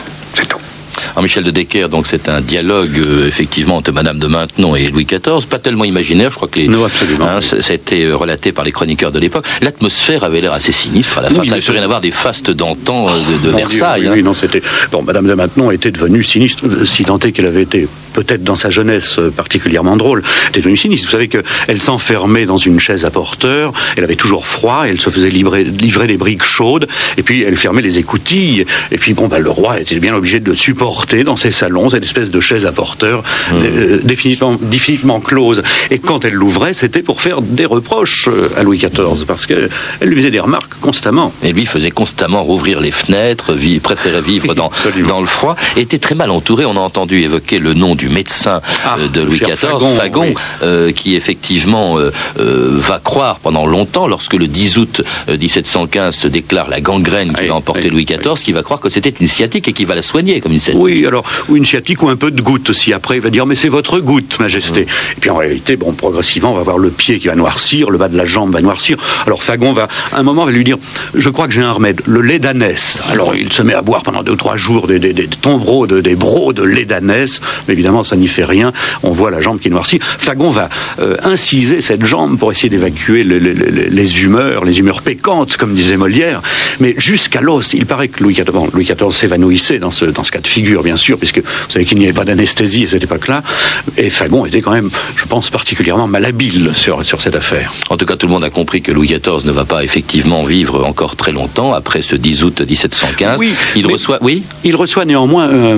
Alors 1.20 1.26
Michel 1.26 1.44
de 1.44 1.52
Decker, 1.52 1.90
donc 1.90 2.08
c'est 2.08 2.30
un 2.30 2.40
dialogue 2.40 2.98
euh, 2.98 3.28
effectivement 3.28 3.76
entre 3.76 3.92
Madame 3.92 4.20
de 4.20 4.28
Maintenon 4.28 4.74
et 4.78 4.88
Louis 4.88 5.04
XIV, 5.04 5.46
pas 5.50 5.60
tellement 5.60 5.84
imaginaire, 5.84 6.32
je 6.32 6.38
crois 6.38 6.48
que 6.48 6.60
les, 6.60 6.70
Non, 6.70 6.86
absolument. 6.86 7.28
hein, 7.28 7.42
ça 7.42 7.62
ça 7.62 7.74
a 7.74 7.76
été 7.76 8.10
relaté 8.10 8.54
par 8.54 8.64
les 8.64 8.72
chroniqueurs 8.72 9.12
de 9.12 9.20
l'époque. 9.20 9.46
L'atmosphère 9.62 10.24
avait 10.24 10.40
l'air 10.40 10.54
assez 10.54 10.72
sinistre 10.72 11.18
à 11.18 11.24
la 11.24 11.30
fin. 11.30 11.42
Oui, 11.42 11.48
ça 11.50 11.56
n'a 11.56 11.62
plus 11.62 11.74
rien 11.74 11.84
à 11.84 11.88
voir 11.88 12.00
des 12.00 12.12
fastes 12.12 12.52
d'antan 12.52 13.10
euh, 13.10 13.12
de, 13.44 13.50
Versailles. 13.50 14.00
Dieu, 14.00 14.10
hein. 14.12 14.14
oui, 14.16 14.24
non, 14.24 14.34
c'était. 14.34 14.62
Bon, 14.94 15.04
Madame 15.04 15.28
de 15.28 15.34
Maintenon 15.34 15.72
était 15.72 15.92
devenue 15.92 16.24
sinistre, 16.24 16.66
euh, 16.66 16.86
si 16.86 17.02
est 17.04 17.32
qu'elle 17.34 17.48
avait 17.48 17.64
été 17.64 17.86
peut-être 18.24 18.44
dans 18.44 18.56
sa 18.56 18.70
jeunesse 18.70 19.18
euh, 19.20 19.30
particulièrement 19.30 19.98
drôle. 19.98 20.24
Était 20.50 20.60
devenue 20.60 20.78
sinistre. 20.78 21.08
Vous 21.08 21.12
savez 21.12 21.28
qu'elle 21.28 21.82
s'enfermait 21.82 22.46
dans 22.46 22.58
une 22.58 22.80
chaise 22.80 23.06
à 23.06 23.12
porteur. 23.12 23.74
Elle 23.96 24.04
avait 24.04 24.16
toujours 24.16 24.46
froid. 24.46 24.84
Elle 24.88 25.00
se 25.00 25.10
faisait 25.10 25.30
livrer, 25.30 25.64
livrer 25.64 26.08
des 26.08 26.18
briques 26.18 26.44
chaudes. 26.44 26.88
Et 27.18 27.24
puis 27.24 27.44
elle 27.44 27.58
fermait 27.58 27.82
les 27.82 28.00
écoutilles. 28.00 28.66
Et 28.92 28.98
puis 28.98 29.14
bon, 29.14 29.28
bah, 29.28 29.40
le 29.40 29.50
roi 29.50 29.80
était 29.80 30.00
bien 30.00 30.16
obligé 30.16 30.40
de 30.40 30.54
supporter 30.54 31.24
dans 31.24 31.38
ses 31.38 31.52
salons 31.52 31.90
cette 31.90 32.04
espèce 32.04 32.32
de 32.32 32.40
chaise 32.40 32.66
à 32.66 32.72
porteur 32.72 33.24
euh, 33.54 34.00
définitivement, 34.04 34.58
définitivement 34.60 35.20
close. 35.20 35.64
Et 35.92 36.00
quand 36.00 36.26
elle 36.26 36.34
l'ouvrait, 36.34 36.74
c'était 36.74 37.02
pour 37.02 37.22
faire 37.22 37.42
des 37.42 37.66
reproches 37.66 38.28
euh, 38.28 38.50
à 38.58 38.64
Louis 38.64 38.78
XIV 38.78 39.26
parce 39.26 39.46
qu'elle 39.46 39.70
lui 40.02 40.18
faisait 40.18 40.32
des 40.32 40.40
remarques 40.40 40.74
constamment. 40.82 41.32
Et 41.44 41.54
lui 41.54 41.66
faisait 41.66 41.92
constamment 41.92 42.44
rouvrir 42.44 42.80
les 42.80 42.92
fenêtres, 42.92 43.54
préférait 43.82 44.22
vivre 44.22 44.54
dans, 44.54 44.70
le 45.20 45.26
froid, 45.26 45.56
et 45.76 45.82
était 45.82 46.00
très 46.00 46.16
mal 46.16 46.32
entouré. 46.32 46.66
On 46.66 46.76
a 46.78 46.80
entendu 46.80 47.22
évoquer 47.22 47.60
le 47.60 47.74
nom 47.74 47.96
du 47.96 48.09
médecin 48.10 48.62
Ah, 48.86 48.96
euh, 49.00 49.08
de 49.08 49.22
Louis 49.22 49.40
XIV, 49.40 49.96
Fagon, 49.98 50.22
oui. 50.30 50.34
euh, 50.64 50.92
qui 50.92 51.16
effectivement 51.16 51.98
euh, 52.00 52.12
euh, 52.40 52.76
va 52.80 53.00
croire 53.00 53.40
pendant 53.40 53.66
longtemps, 53.66 54.08
lorsque 54.08 54.34
le 54.34 54.48
10 54.48 54.78
août 54.78 55.02
euh, 55.30 55.38
1715 55.38 56.16
se 56.16 56.28
déclare 56.28 56.70
la 56.70 56.82
gangrène 56.82 57.34
qui 57.34 57.48
va 57.48 57.56
emporter 57.56 57.84
oui, 57.86 57.90
Louis 57.90 58.06
XIV, 58.06 58.44
qui 58.44 58.52
va 58.52 58.64
croire 58.64 58.80
que 58.80 58.90
c'était 58.90 59.14
une 59.20 59.28
sciatique 59.28 59.68
et 59.68 59.74
qui 59.74 59.86
va 59.86 59.96
la 59.96 60.02
soigner 60.02 60.40
comme 60.42 60.52
une 60.52 60.60
sciatique. 60.60 60.82
Oui, 60.82 61.06
alors, 61.06 61.24
ou 61.48 61.56
une 61.56 61.66
sciatique 61.66 62.02
ou 62.04 62.10
un 62.10 62.16
peu 62.16 62.32
de 62.32 62.42
goutte 62.42 62.70
aussi. 62.70 62.94
Après, 62.94 63.16
il 63.18 63.22
va 63.22 63.30
dire, 63.30 63.46
mais 63.46 63.56
c'est 63.56 63.70
votre 63.70 64.00
goutte, 64.00 64.40
Majesté. 64.40 64.82
Et 64.82 65.20
puis 65.20 65.30
en 65.30 65.38
réalité, 65.38 65.76
bon, 65.76 65.94
progressivement, 65.94 66.52
on 66.52 66.56
va 66.56 66.64
voir 66.64 66.78
le 66.78 66.90
pied 66.90 67.20
qui 67.20 67.28
va 67.28 67.36
noircir, 67.36 67.90
le 67.90 67.98
bas 67.98 68.08
de 68.08 68.18
la 68.18 68.26
jambe 68.26 68.52
va 68.54 68.62
noircir. 68.62 68.98
Alors 69.26 69.44
Fagon 69.44 69.74
va, 69.74 69.88
à 70.14 70.20
un 70.20 70.24
moment, 70.24 70.46
va 70.46 70.52
lui 70.52 70.64
dire, 70.64 70.78
je 71.14 71.30
crois 71.30 71.48
que 71.48 71.54
j'ai 71.54 71.62
un 71.62 71.72
remède, 71.72 72.02
le 72.06 72.22
lait 72.22 72.40
d'ânesse. 72.40 73.00
Alors 73.10 73.36
il 73.36 73.52
se 73.52 73.62
met 73.62 73.74
à 73.74 73.82
boire 73.82 74.04
pendant 74.04 74.24
deux 74.24 74.32
ou 74.34 74.36
trois 74.38 74.56
jours 74.56 74.88
des, 74.88 75.00
des, 75.00 75.14
des 75.14 75.28
tombereaux, 75.28 75.88
de, 75.88 76.00
des 76.02 76.16
brocs 76.16 76.54
de 76.54 76.64
lait 76.64 76.86
d'ânesse. 76.86 77.42
Mais 77.68 77.74
évidemment, 77.74 77.89
ça 78.04 78.16
n'y 78.16 78.28
fait 78.28 78.46
rien. 78.46 78.72
On 79.04 79.12
voit 79.12 79.32
la 79.32 79.42
jambe 79.42 79.60
qui 79.60 79.70
noircit. 79.70 80.00
Fagon 80.02 80.50
va 80.50 80.70
euh, 81.00 81.18
inciser 81.24 81.82
cette 81.82 82.06
jambe 82.06 82.38
pour 82.38 82.52
essayer 82.52 82.70
d'évacuer 82.70 83.24
le- 83.24 83.40
le- 83.40 83.54
le- 83.54 83.66
les 83.90 84.22
humeurs, 84.24 84.66
les 84.66 84.80
humeurs 84.80 85.02
pécantes, 85.02 85.58
comme 85.58 85.74
disait 85.74 85.98
Molière. 85.98 86.42
Mais 86.80 86.96
jusqu'à 86.98 87.42
l'os, 87.42 87.74
il 87.74 87.86
paraît 87.86 88.08
que 88.08 88.24
Louis 88.24 88.34
XIV, 88.34 88.46
bon, 88.52 88.70
Louis 88.74 88.86
XIV 88.86 89.12
s'évanouissait 89.12 89.80
dans 89.80 89.92
ce, 89.92 90.06
dans 90.06 90.24
ce 90.24 90.32
cas 90.32 90.40
de 90.40 90.48
figure, 90.48 90.84
bien 90.84 90.96
sûr, 90.96 91.18
puisque 91.18 91.40
vous 91.40 91.72
savez 91.72 91.86
qu'il 91.86 91.98
n'y 91.98 92.06
avait 92.06 92.14
pas 92.14 92.26
d'anesthésie 92.26 92.86
à 92.86 92.88
cette 92.90 93.04
époque-là. 93.04 93.44
Et 93.98 94.10
Fagon 94.10 94.46
était 94.46 94.62
quand 94.62 94.72
même, 94.72 94.90
je 95.16 95.26
pense, 95.26 95.50
particulièrement 95.50 96.08
malhabile 96.08 96.72
sur, 96.74 97.06
sur 97.06 97.22
cette 97.22 97.36
affaire. 97.36 97.74
En 97.90 97.98
tout 97.98 98.06
cas, 98.06 98.16
tout 98.16 98.28
le 98.28 98.34
monde 98.34 98.44
a 98.44 98.50
compris 98.50 98.82
que 98.82 98.92
Louis 98.92 99.08
XIV 99.08 99.46
ne 99.46 99.52
va 99.52 99.66
pas 99.66 99.84
effectivement 99.84 100.44
vivre 100.44 100.86
encore 100.86 101.16
très 101.16 101.32
longtemps 101.32 101.74
après 101.74 102.02
ce 102.02 102.16
10 102.16 102.44
août 102.44 102.62
1715. 102.68 103.40
Oui, 103.40 103.54
Il 103.76 103.88
reçoit, 103.88 104.18
oui, 104.22 104.44
Il 104.64 104.76
reçoit 104.76 105.06
néanmoins 105.06 105.48
euh, 105.50 105.78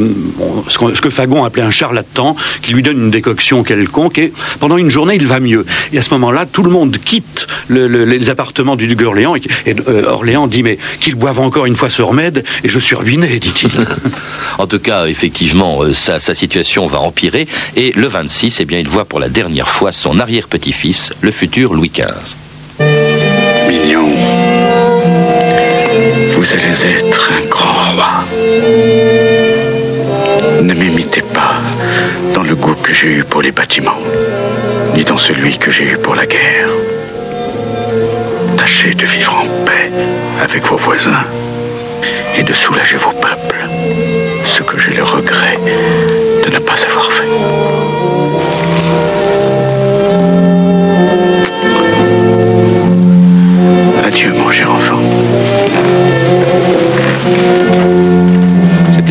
ce 0.68 1.02
que 1.02 1.10
Fagon 1.10 1.44
appelait 1.44 1.64
un 1.64 1.70
charlatan, 1.72 2.01
qui 2.62 2.74
lui 2.74 2.84
donne 2.84 2.98
une 3.02 3.12
décoction 3.12 3.64
quelconque, 3.64 4.18
et 4.20 4.32
pendant 4.60 4.78
une 4.78 4.90
journée, 4.90 5.16
il 5.16 5.28
va 5.28 5.40
mieux. 5.40 5.66
Et 5.94 5.98
à 5.98 6.02
ce 6.02 6.10
moment-là, 6.12 6.46
tout 6.46 6.64
le 6.64 6.70
monde 6.72 6.98
quitte 7.04 7.48
le- 7.68 7.88
le- 7.88 8.06
les 8.06 8.30
appartements 8.30 8.76
du 8.76 8.88
duc 8.88 9.00
d'Orléans, 9.00 9.36
et, 9.36 9.42
et, 9.66 9.76
euh, 9.88 10.06
Orléans 10.08 10.48
dit, 10.48 10.64
mais 10.64 10.78
qu'il 11.00 11.16
boive 11.16 11.40
encore 11.40 11.66
une 11.66 11.76
fois 11.76 11.90
ce 11.90 12.02
remède, 12.02 12.44
et 12.64 12.70
je 12.70 12.80
suis 12.80 12.96
ruiné, 12.96 13.40
dit-il. 13.40 13.70
En 14.58 14.68
tout 14.68 14.80
cas, 14.80 15.06
effectivement, 15.08 15.82
euh, 15.84 15.94
sa, 15.94 16.20
sa 16.20 16.36
situation 16.36 16.86
va 16.88 17.00
empirer. 17.00 17.48
Et 17.76 17.92
le 17.96 18.08
26, 18.08 18.60
eh 18.60 18.66
bien, 18.66 18.80
il 18.80 18.88
voit 18.88 19.06
pour 19.06 19.20
la 19.20 19.30
dernière 19.30 19.68
fois 19.70 19.92
son 19.92 20.20
arrière-petit-fils, 20.20 21.12
le 21.22 21.32
futur 21.32 21.74
Louis 21.74 21.92
XV. 21.94 22.36
Mignon, 23.70 24.10
vous 26.36 26.54
allez 26.54 26.86
être 26.88 27.32
un 27.32 27.48
grand 27.50 27.74
roi. 27.94 28.11
Ne 30.62 30.76
m'imitez 30.76 31.24
pas 31.24 31.56
dans 32.36 32.44
le 32.44 32.56
goût 32.56 32.76
que 32.76 32.94
j'ai 32.94 33.08
eu 33.08 33.24
pour 33.24 33.42
les 33.42 33.52
bâtiments, 33.52 33.98
ni 34.96 35.04
dans 35.04 35.18
celui 35.18 35.58
que 35.58 35.72
j'ai 35.72 35.86
eu 35.86 35.98
pour 35.98 36.14
la 36.14 36.28
guerre. 36.28 36.70
Tâchez 38.58 38.94
de 38.94 39.06
vivre 39.06 39.34
en 39.34 39.66
paix 39.66 39.90
avec 40.40 40.64
vos 40.64 40.78
voisins 40.78 41.26
et 42.38 42.44
de 42.44 42.54
soulager 42.54 42.98
vos 42.98 43.12
peuples, 43.12 43.68
ce 44.46 44.62
que 44.62 44.78
j'ai 44.78 44.94
le 44.94 45.04
regret 45.04 45.58
de 46.46 46.52
ne 46.52 46.60
pas 46.60 46.76
avoir 46.86 47.12
fait. 47.12 47.28
Adieu, 54.06 54.32
mon 54.34 54.52
cher 54.52 54.72
enfant. 54.72 55.00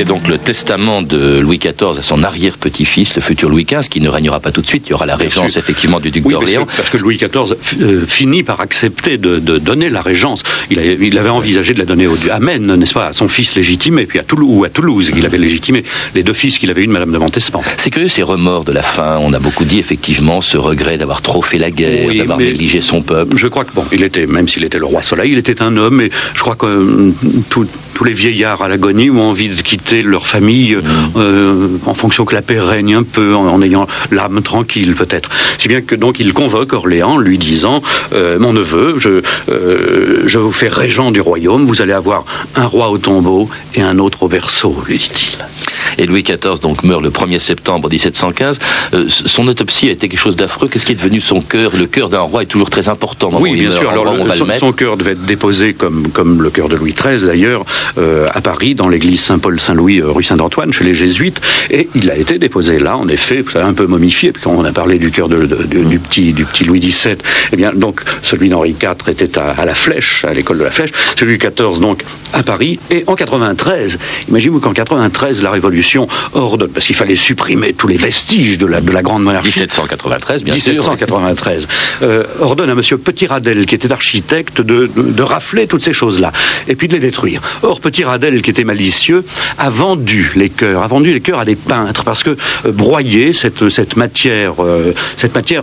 C'était 0.01 0.13
donc 0.15 0.29
le 0.29 0.39
testament 0.39 1.03
de 1.03 1.41
Louis 1.41 1.59
XIV 1.59 1.99
à 1.99 2.03
son 2.03 2.23
arrière-petit-fils, 2.23 3.17
le 3.17 3.21
futur 3.21 3.51
Louis 3.51 3.67
XV, 3.67 3.87
qui 3.91 4.01
ne 4.01 4.09
régnera 4.09 4.41
pas 4.41 4.51
tout 4.51 4.63
de 4.63 4.67
suite. 4.67 4.85
Il 4.87 4.93
y 4.93 4.95
aura 4.95 5.05
la 5.05 5.15
régence, 5.15 5.59
effectivement, 5.59 6.01
du 6.01 6.11
duc 6.11 6.25
Oui, 6.25 6.33
parce 6.33 6.45
d'Orléans. 6.47 6.65
que, 6.65 6.75
parce 6.75 6.89
que 6.89 6.97
Louis 6.97 7.19
XIV 7.19 7.55
euh, 7.83 8.07
finit 8.07 8.43
par 8.43 8.63
accepter 8.63 9.19
de, 9.19 9.39
de 9.39 9.59
donner 9.59 9.91
la 9.91 10.01
régence. 10.01 10.43
Il, 10.71 10.79
a- 10.79 10.85
il 10.87 11.19
avait 11.19 11.29
envisagé 11.29 11.75
de 11.75 11.79
la 11.81 11.85
donner 11.85 12.07
au, 12.07 12.15
à 12.31 12.39
Maine, 12.41 12.75
n'est-ce 12.77 12.95
pas, 12.95 13.09
à 13.09 13.13
son 13.13 13.29
fils 13.29 13.55
légitime, 13.57 13.99
et 13.99 14.07
puis 14.07 14.19
à 14.19 14.23
Toulouse, 14.23 14.49
ou 14.51 14.65
à 14.65 14.71
Toulouse, 14.71 15.11
qu'il 15.11 15.27
avait 15.27 15.37
légitimé 15.37 15.85
les 16.15 16.23
deux 16.23 16.33
fils 16.33 16.59
qu'il 16.59 16.71
avait 16.71 16.81
eu 16.83 16.87
de 16.87 16.93
Madame 16.93 17.13
de 17.13 17.19
Montespan. 17.19 17.61
C'est 17.77 17.91
curieux 17.91 18.09
ces 18.09 18.23
remords 18.23 18.65
de 18.65 18.73
la 18.73 18.83
fin. 18.83 19.19
On 19.21 19.35
a 19.35 19.39
beaucoup 19.39 19.67
dit 19.67 19.81
effectivement 19.81 20.41
ce 20.41 20.57
regret 20.57 20.97
d'avoir 20.97 21.21
trop 21.21 21.43
fait 21.43 21.59
la 21.59 21.71
guerre, 21.71 22.07
Oui, 22.09 22.17
d'avoir 22.17 22.39
négligé 22.39 22.81
son 22.81 23.03
peuple. 23.03 23.37
Je 23.37 23.49
crois 23.49 23.67
que 23.67 23.75
bon, 23.75 23.85
il 23.93 24.03
était, 24.03 24.25
même 24.27 24.49
s'il 24.49 24.65
était 24.65 24.79
le 24.79 24.87
roi 24.87 25.03
Soleil, 25.03 25.33
il 25.33 25.37
était 25.39 25.61
un 25.61 25.77
homme, 25.77 26.01
et 26.01 26.11
je 26.35 26.41
crois 26.41 26.57
que 26.57 26.65
euh, 26.65 27.13
tout- 27.51 27.69
tous 28.01 28.05
les 28.05 28.13
vieillards 28.15 28.63
à 28.63 28.69
l'agonie 28.69 29.11
ont 29.11 29.29
envie 29.29 29.51
de 29.51 29.61
quitter 29.61 30.03
leur 30.03 30.27
famille 30.27 30.75
euh, 31.17 31.69
en 31.85 31.93
fonction 31.93 32.25
que 32.25 32.35
la 32.35 32.41
paix 32.41 32.59
règne 32.59 32.95
un 32.95 33.03
peu, 33.03 33.35
en, 33.35 33.47
en 33.47 33.61
ayant 33.61 33.87
l'âme 34.11 34.41
tranquille 34.41 34.95
peut-être. 34.95 35.29
Si 35.59 35.69
bien 35.69 35.83
que 35.83 35.95
donc 35.95 36.19
il 36.19 36.33
convoque 36.33 36.73
Orléans, 36.73 37.19
lui 37.19 37.37
disant 37.37 37.83
euh, 38.15 38.39
mon 38.39 38.55
neveu, 38.55 38.95
je, 38.97 39.21
euh, 39.51 40.23
je 40.25 40.39
vous 40.39 40.51
fais 40.51 40.69
régent 40.69 41.11
du 41.11 41.21
royaume, 41.21 41.67
vous 41.67 41.83
allez 41.83 41.93
avoir 41.93 42.25
un 42.57 42.65
roi 42.65 42.89
au 42.89 42.97
tombeau 42.97 43.51
et 43.75 43.83
un 43.83 43.99
autre 43.99 44.23
au 44.23 44.29
berceau, 44.29 44.75
lui 44.89 44.97
dit-il. 44.97 45.37
Et 46.01 46.07
Louis 46.07 46.23
XIV 46.23 46.61
donc 46.63 46.83
meurt 46.83 47.03
le 47.03 47.11
1er 47.11 47.39
septembre 47.39 47.89
1715. 47.91 48.59
Euh, 48.95 49.05
son 49.09 49.47
autopsie 49.49 49.89
a 49.89 49.93
été 49.93 50.09
quelque 50.09 50.19
chose 50.19 50.35
d'affreux. 50.35 50.67
Qu'est-ce 50.69 50.87
qui 50.87 50.93
est 50.93 50.97
devenu 50.97 51.21
son 51.21 51.41
cœur? 51.43 51.77
Le 51.77 51.87
cœur 51.87 52.09
d'un 52.09 52.21
roi 52.21 52.43
est 52.43 52.47
toujours 52.47 52.71
très 52.71 52.89
important. 52.89 53.31
Oui, 53.39 53.51
bien 53.61 53.71
sûr. 53.71 53.91
Alors, 53.91 54.05
le- 54.17 54.21
son, 54.39 54.47
son 54.59 54.73
cœur 54.73 54.97
devait 54.97 55.13
être 55.13 55.27
déposé 55.27 55.75
comme, 55.75 56.09
comme 56.11 56.41
le 56.43 56.49
cœur 56.51 56.69
de 56.71 56.77
Louis 56.77 56.95
XIII 56.95 57.27
d'ailleurs 57.27 57.65
euh, 57.99 58.27
à 58.35 58.41
Paris, 58.41 58.75
dans 58.75 58.89
l'église 58.89 59.21
Saint-Paul-Saint-Louis, 59.21 60.01
euh, 60.01 60.11
rue 60.11 60.25
Saint-Antoine, 60.25 60.73
chez 60.73 60.85
les 60.85 60.95
Jésuites, 60.95 61.41
et 61.71 61.89
il 61.95 62.11
a 62.11 62.17
été 62.17 62.39
déposé 62.39 62.79
là, 62.79 62.97
en 62.97 63.07
effet, 63.09 63.45
un 63.57 63.75
peu 63.75 63.87
momifié. 63.87 64.33
Quand 64.43 64.53
on 64.53 64.65
a 64.65 64.73
parlé 64.73 64.99
du 64.99 65.11
cœur 65.11 65.29
de- 65.29 65.45
de- 65.45 65.65
de- 65.65 65.85
du 65.85 65.99
petit 65.99 66.33
du 66.33 66.45
petit 66.47 66.65
Louis 66.65 66.81
XVII, 66.81 67.17
eh 67.53 67.57
bien 67.57 67.73
donc 67.75 68.01
celui 68.23 68.49
d'Henri 68.49 68.71
IV 68.83 69.09
était 69.09 69.39
à, 69.39 69.51
à 69.51 69.65
la 69.67 69.75
Flèche, 69.75 70.25
à 70.25 70.33
l'école 70.33 70.59
de 70.59 70.65
la 70.65 70.71
Flèche, 70.71 70.93
celui 71.19 71.37
de 71.37 71.45
XIV 71.47 71.79
donc 71.81 72.03
à 72.33 72.43
Paris, 72.43 72.79
et 72.91 73.05
en 73.07 73.17
93. 73.17 73.99
Imaginez-vous 74.29 74.61
qu'en 74.61 74.73
93 74.73 75.43
la 75.43 75.51
Révolution 75.51 75.90
ordonne, 76.35 76.71
parce 76.71 76.87
qu'il 76.87 76.97
fallait 76.97 77.17
supprimer 77.17 77.73
tous 77.73 77.89
les 77.89 77.97
vestiges 77.97 78.59
de 78.59 78.67
la 78.67 78.81
de 78.81 78.91
la 78.91 79.03
grande 79.03 79.23
monarchie. 79.23 79.49
1793, 79.61 80.45
bien 80.45 80.55
sûr. 80.59 80.73
1793, 80.73 81.69
euh, 82.03 82.25
ordonne 82.41 82.71
à 82.71 82.75
Monsieur 82.75 82.99
Petit 82.99 83.27
Radel, 83.27 83.67
qui 83.67 83.75
était 83.75 83.93
architecte, 83.93 84.61
de, 84.61 84.87
de, 84.95 85.03
de 85.03 85.23
rafler 85.23 85.67
toutes 85.67 85.83
ces 85.85 85.93
choses-là, 85.93 86.33
et 86.69 86.75
puis 86.77 86.89
de 86.89 86.95
les 86.95 87.01
détruire. 87.01 87.41
Or, 87.63 87.81
Petit 87.81 88.05
Radel, 88.05 88.43
qui 88.43 88.51
était 88.51 88.65
malicieux, 88.65 89.25
a 89.59 89.71
vendu 89.71 90.33
les 90.37 90.51
cœurs, 90.51 90.83
a 90.83 90.87
vendu 90.87 91.13
les 91.13 91.21
cœurs 91.21 91.41
à 91.41 91.45
des 91.45 91.57
peintres, 91.57 92.05
parce 92.05 92.23
que 92.23 92.31
euh, 92.31 92.73
broyer 92.73 93.33
cette, 93.33 93.69
cette 93.69 93.97
matière, 93.97 94.55
euh, 94.61 94.93
cette 95.17 95.35
matière 95.35 95.63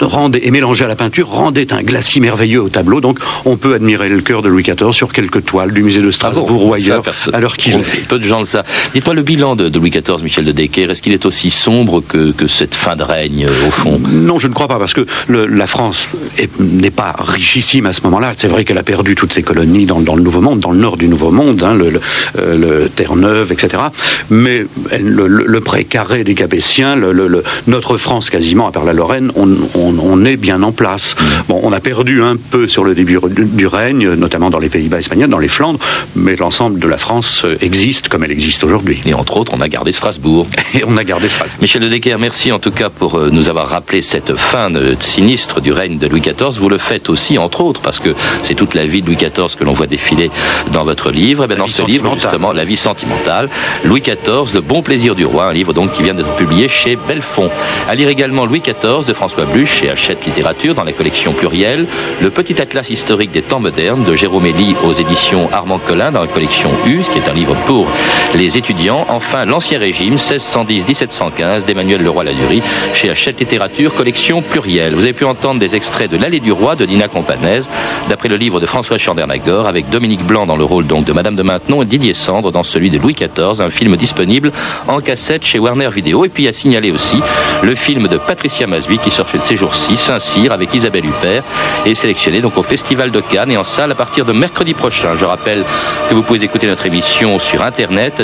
rendait, 0.00 0.40
et 0.46 0.50
mélangée 0.50 0.84
à 0.84 0.88
la 0.88 0.96
peinture, 0.96 1.28
rendait 1.28 1.72
un 1.72 1.82
glacis 1.82 2.20
merveilleux 2.20 2.62
au 2.62 2.68
tableau. 2.68 3.00
Donc, 3.00 3.18
on 3.44 3.56
peut 3.56 3.74
admirer 3.74 4.08
le 4.08 4.20
cœur 4.20 4.42
de 4.42 4.48
Louis 4.48 4.62
XIV 4.62 4.92
sur 4.92 5.12
quelques 5.12 5.44
toiles 5.44 5.72
du 5.72 5.82
musée 5.82 6.00
de 6.02 6.08
Ah 6.08 6.12
Strasbourg 6.12 6.46
bon 6.50 6.68
ou 6.68 6.74
ailleurs, 6.74 7.02
à 7.32 7.40
l'heure 7.40 7.56
qu'il 7.56 7.74
on 7.74 7.80
est. 7.80 7.82
sait, 7.82 7.98
Peu 8.08 8.18
de 8.18 8.26
gens 8.26 8.40
le 8.40 8.46
savent. 8.46 8.66
Dites-moi 8.94 9.14
le 9.14 9.22
bilan 9.22 9.35
de, 9.36 9.68
de 9.68 9.78
Louis 9.78 9.90
XIV, 9.90 10.22
Michel 10.22 10.44
de 10.44 10.52
Decker. 10.52 10.90
Est-ce 10.90 11.02
qu'il 11.02 11.12
est 11.12 11.26
aussi 11.26 11.50
sombre 11.50 12.00
que, 12.06 12.32
que 12.32 12.46
cette 12.46 12.74
fin 12.74 12.96
de 12.96 13.02
règne, 13.02 13.46
euh, 13.46 13.68
au 13.68 13.70
fond? 13.70 14.00
Non, 14.10 14.38
je 14.38 14.48
ne 14.48 14.54
crois 14.54 14.66
pas, 14.68 14.78
parce 14.78 14.94
que 14.94 15.04
le- 15.28 15.46
la 15.46 15.66
France 15.66 16.08
est- 16.38 16.58
n'est 16.58 16.90
pas 16.90 17.14
richissime 17.18 17.84
à 17.86 17.92
ce 17.92 18.00
moment-là. 18.04 18.32
C'est 18.36 18.48
vrai 18.48 18.64
qu'elle 18.64 18.78
a 18.78 18.82
perdu 18.82 19.14
toutes 19.14 19.32
ses 19.34 19.42
colonies 19.42 19.84
dans, 19.84 20.00
dans 20.00 20.16
le 20.16 20.22
Nouveau 20.22 20.40
Monde, 20.40 20.60
dans 20.60 20.70
le 20.70 20.78
nord 20.78 20.96
du 20.96 21.06
Nouveau 21.08 21.30
Monde, 21.30 21.62
hein, 21.62 21.74
le, 21.74 21.90
le- 21.90 22.00
euh, 22.38 22.56
le 22.82 22.88
Terre-Neuve, 22.88 23.52
etc. 23.52 23.82
Mais 24.30 24.64
le, 24.98 25.26
le- 25.26 25.60
précaré 25.60 26.24
des 26.24 26.34
Capétiens, 26.34 26.96
le- 26.96 27.12
le- 27.12 27.28
le- 27.28 27.42
notre 27.66 27.96
France 27.98 28.30
quasiment, 28.30 28.66
à 28.68 28.72
part 28.72 28.84
la 28.84 28.92
Lorraine, 28.94 29.32
on, 29.36 29.48
on- 29.74 29.94
on 30.00 30.24
est 30.24 30.36
bien 30.36 30.62
en 30.62 30.72
place. 30.72 31.14
Bon, 31.48 31.60
on 31.62 31.72
a 31.72 31.80
perdu 31.80 32.22
un 32.22 32.36
peu 32.36 32.66
sur 32.66 32.84
le 32.84 32.94
début 32.94 33.18
du, 33.30 33.44
du 33.44 33.66
règne, 33.66 34.14
notamment 34.14 34.48
dans 34.50 34.58
les 34.60 34.68
Pays-Bas 34.68 34.98
espagnols, 35.00 35.28
dans 35.28 35.38
les 35.38 35.48
Flandres, 35.48 35.80
mais 36.14 36.36
l'ensemble 36.36 36.78
de 36.78 36.88
la 36.88 36.96
France 36.98 37.42
euh, 37.44 37.56
existe 37.60 38.08
comme 38.08 38.24
elle 38.24 38.30
existe 38.30 38.64
aujourd'hui. 38.64 39.00
Et 39.06 39.14
en 39.14 39.24
entre 39.26 39.38
autres, 39.38 39.52
on 39.56 39.60
a 39.60 39.68
gardé 39.68 39.92
Strasbourg. 39.92 40.46
Et 40.74 40.84
on 40.86 40.96
a 40.96 41.02
gardé 41.02 41.28
Strasbourg. 41.28 41.58
Michel 41.60 41.82
de 41.82 41.88
Decker, 41.88 42.16
merci 42.16 42.52
en 42.52 42.60
tout 42.60 42.70
cas 42.70 42.90
pour 42.90 43.18
euh, 43.18 43.28
nous 43.32 43.48
avoir 43.48 43.68
rappelé 43.68 44.00
cette 44.00 44.36
fin 44.36 44.70
de- 44.70 44.94
sinistre 45.00 45.60
du 45.60 45.72
règne 45.72 45.98
de 45.98 46.06
Louis 46.06 46.20
XIV. 46.20 46.60
Vous 46.60 46.68
le 46.68 46.78
faites 46.78 47.10
aussi, 47.10 47.36
entre 47.36 47.60
autres, 47.62 47.80
parce 47.80 47.98
que 47.98 48.14
c'est 48.44 48.54
toute 48.54 48.74
la 48.74 48.86
vie 48.86 49.02
de 49.02 49.08
Louis 49.08 49.16
XIV 49.16 49.56
que 49.58 49.64
l'on 49.64 49.72
voit 49.72 49.88
défiler 49.88 50.30
dans 50.72 50.84
votre 50.84 51.10
livre. 51.10 51.42
Et 51.42 51.46
bien, 51.48 51.56
La 51.56 51.62
dans 51.62 51.68
ce 51.68 51.82
livre, 51.82 52.14
justement, 52.14 52.52
La 52.52 52.62
vie 52.64 52.76
sentimentale, 52.76 53.48
Louis 53.84 54.00
XIV, 54.00 54.54
Le 54.54 54.60
bon 54.60 54.80
plaisir 54.82 55.16
du 55.16 55.24
roi, 55.24 55.46
un 55.46 55.52
livre 55.52 55.72
donc 55.72 55.90
qui 55.92 56.04
vient 56.04 56.14
d'être 56.14 56.36
publié 56.36 56.68
chez 56.68 56.94
Belfond. 57.08 57.50
À 57.88 57.96
lire 57.96 58.08
également 58.08 58.46
Louis 58.46 58.60
XIV 58.60 59.06
de 59.08 59.12
François 59.12 59.44
Bluch 59.44 59.80
chez 59.80 59.90
Hachette 59.90 60.24
Littérature 60.24 60.76
dans 60.76 60.84
la 60.84 60.92
collection 60.92 61.32
plurielle, 61.32 61.86
Le 62.22 62.30
petit 62.30 62.62
atlas 62.62 62.88
historique 62.90 63.32
des 63.32 63.42
temps 63.42 63.58
modernes 63.60 64.04
de 64.04 64.14
Jérôme 64.14 64.46
Elie 64.46 64.76
aux 64.84 64.92
éditions 64.92 65.48
Armand 65.52 65.80
Collin 65.84 66.12
dans 66.12 66.20
la 66.20 66.28
collection 66.28 66.70
U, 66.86 67.02
ce 67.02 67.10
qui 67.10 67.18
est 67.18 67.28
un 67.28 67.34
livre 67.34 67.56
pour 67.66 67.88
les 68.34 68.56
étudiants. 68.56 69.04
Enfin, 69.16 69.46
L'Ancien 69.46 69.78
Régime, 69.78 70.16
1610-1715 70.16 71.64
d'Emmanuel 71.64 72.02
Leroy-Ladurie 72.02 72.62
chez 72.92 73.08
Hachette 73.08 73.40
Littérature, 73.40 73.94
collection 73.94 74.42
plurielle. 74.42 74.94
Vous 74.94 75.04
avez 75.04 75.14
pu 75.14 75.24
entendre 75.24 75.58
des 75.58 75.74
extraits 75.74 76.10
de 76.10 76.18
L'Allée 76.18 76.38
du 76.38 76.52
Roi 76.52 76.76
de 76.76 76.84
Nina 76.84 77.08
Companaise, 77.08 77.66
d'après 78.10 78.28
le 78.28 78.36
livre 78.36 78.60
de 78.60 78.66
François 78.66 78.98
Chandernagor, 78.98 79.68
avec 79.68 79.88
Dominique 79.88 80.22
Blanc 80.22 80.44
dans 80.44 80.58
le 80.58 80.64
rôle 80.64 80.86
donc 80.86 81.06
de 81.06 81.14
Madame 81.14 81.34
de 81.34 81.42
Maintenon 81.42 81.80
et 81.80 81.86
Didier 81.86 82.12
Sandre 82.12 82.52
dans 82.52 82.62
celui 82.62 82.90
de 82.90 82.98
Louis 82.98 83.14
XIV, 83.14 83.62
un 83.62 83.70
film 83.70 83.96
disponible 83.96 84.52
en 84.86 85.00
cassette 85.00 85.46
chez 85.46 85.58
Warner 85.58 85.88
Vidéo. 85.88 86.26
Et 86.26 86.28
puis 86.28 86.46
à 86.46 86.52
signaler 86.52 86.92
aussi 86.92 87.16
le 87.62 87.74
film 87.74 88.08
de 88.08 88.18
Patricia 88.18 88.66
Mazui 88.66 88.98
qui 88.98 89.10
sort 89.10 89.28
chez 89.28 89.38
ces 89.38 89.56
jours-ci, 89.56 89.96
Saint-Cyr, 89.96 90.52
avec 90.52 90.74
Isabelle 90.74 91.06
Huppert, 91.06 91.42
et 91.86 91.94
sélectionné 91.94 92.42
donc 92.42 92.58
au 92.58 92.62
Festival 92.62 93.10
de 93.10 93.22
Cannes 93.22 93.52
et 93.52 93.56
en 93.56 93.64
salle 93.64 93.92
à 93.92 93.94
partir 93.94 94.26
de 94.26 94.34
mercredi 94.34 94.74
prochain. 94.74 95.16
Je 95.18 95.24
rappelle 95.24 95.64
que 96.10 96.14
vous 96.14 96.22
pouvez 96.22 96.44
écouter 96.44 96.66
notre 96.66 96.84
émission 96.84 97.38
sur 97.38 97.62
internet 97.62 98.20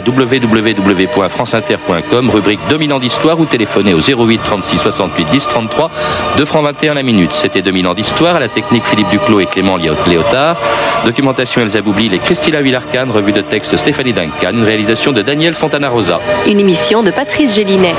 www.franceinter.com, 0.87 2.31
rubrique 2.31 2.61
2000 2.69 2.93
ans 2.93 2.99
d'histoire 2.99 3.39
ou 3.39 3.45
téléphoner 3.45 3.95
au 3.95 4.01
08 4.01 4.41
36 4.45 4.79
68 4.79 5.27
10 5.31 5.47
33, 5.49 5.91
2 6.37 6.45
francs 6.45 6.65
21 6.65 6.95
la 6.95 7.03
minute. 7.03 7.33
C'était 7.33 7.63
2000 7.63 7.87
ans 7.89 7.95
d'histoire 7.95 8.37
à 8.37 8.41
la 8.41 8.49
technique 8.49 8.85
Philippe 8.85 9.09
Duclos 9.11 9.41
et 9.41 9.47
Clément 9.47 9.77
Léo- 9.77 9.95
Léotard, 10.07 10.57
documentation 11.05 11.63
Elsa 11.63 11.81
Boublil 11.81 12.13
et 12.15 12.19
Christina 12.19 12.61
Villarcan, 12.61 13.07
revue 13.13 13.33
de 13.33 13.41
texte 13.43 13.77
Stéphanie 13.77 14.13
Duncan, 14.13 14.51
une 14.53 14.65
réalisation 14.65 15.13
de 15.13 15.23
Daniel 15.23 15.55
Fontana 15.55 15.89
Rosa. 15.89 16.21
Une 16.47 16.61
émission 16.61 17.03
de 17.03 17.11
Patrice 17.11 17.55
Gélinet. 17.55 17.95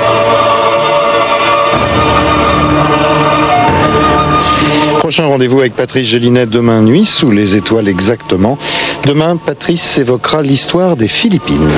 Prochain 4.98 5.26
rendez-vous 5.26 5.60
avec 5.60 5.74
Patrice 5.74 6.06
Gélinet 6.08 6.46
demain 6.46 6.80
nuit, 6.80 7.04
sous 7.04 7.30
les 7.30 7.56
étoiles 7.56 7.88
exactement. 7.88 8.56
Demain, 9.04 9.36
Patrice 9.36 9.98
évoquera 9.98 10.40
l'histoire 10.40 10.96
des 10.96 11.08
Philippines. 11.08 11.68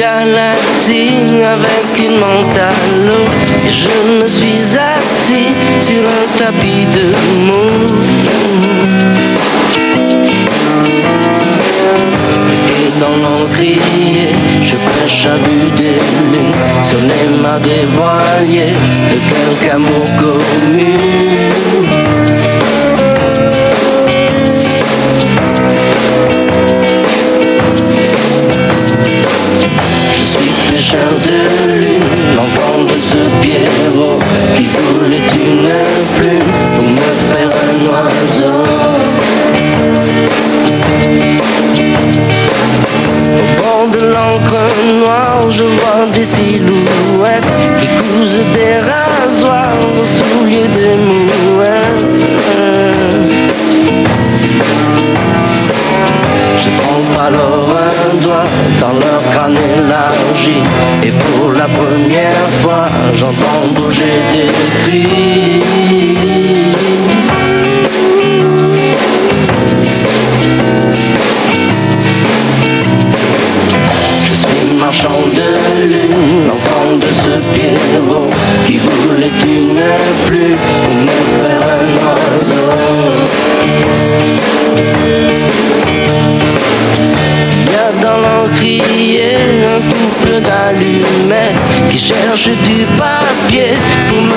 Pris 0.00 0.06
de 0.06 0.24
galaxies 0.24 1.44
avec 1.44 1.98
une 1.98 2.18
et 3.66 3.72
je 3.72 4.22
me 4.22 4.28
suis 4.28 4.78
assis 4.78 5.54
sur 5.78 6.00
un 6.00 6.38
tapis 6.38 6.86
de 6.86 7.06
mots. 7.46 7.86
Et 12.68 13.00
dans 13.00 13.16
l'encrier, 13.16 14.32
je 14.62 14.76
pêche 14.76 15.26
à 15.26 15.36
but 15.36 15.74
lunes 16.32 16.54
sur 16.82 17.00
les 17.00 17.42
mâts 17.42 17.60
des 17.60 17.86
voiliers 17.96 18.74
de 19.10 19.16
quelque 19.30 19.74
amour 19.74 20.06
commun. 20.18 21.49
Pêcheur 30.80 31.12
de 31.26 31.72
lune, 31.72 32.10
l'enfant 32.36 32.84
de 32.84 32.96
ce 33.10 33.20
Pierrot 33.42 34.18
qui 34.56 34.64
voulait 34.64 35.28
une 35.34 35.68
plume 36.16 36.52
pour 36.74 36.88
me 36.98 37.10
faire 37.28 37.52
un 37.68 37.76
oiseau. 37.90 38.60
Au 43.36 43.44
bord 43.60 43.88
de 43.92 44.06
l'encre 44.06 44.62
noire, 44.94 45.50
je 45.50 45.64
vois 45.64 46.06
des 46.14 46.24
silhouettes 46.24 47.52
qui 47.78 47.86
cousent 47.86 48.46
des 48.54 48.76
rasoirs 48.78 49.09
première 61.76 62.48
fois 62.60 62.86
j'entends 63.14 63.66
bouger 63.74 64.12
des 64.32 64.50
cris 64.82 65.29
cherche 92.00 92.48
du 92.48 92.86
papier 92.96 93.74
pour 94.08 94.29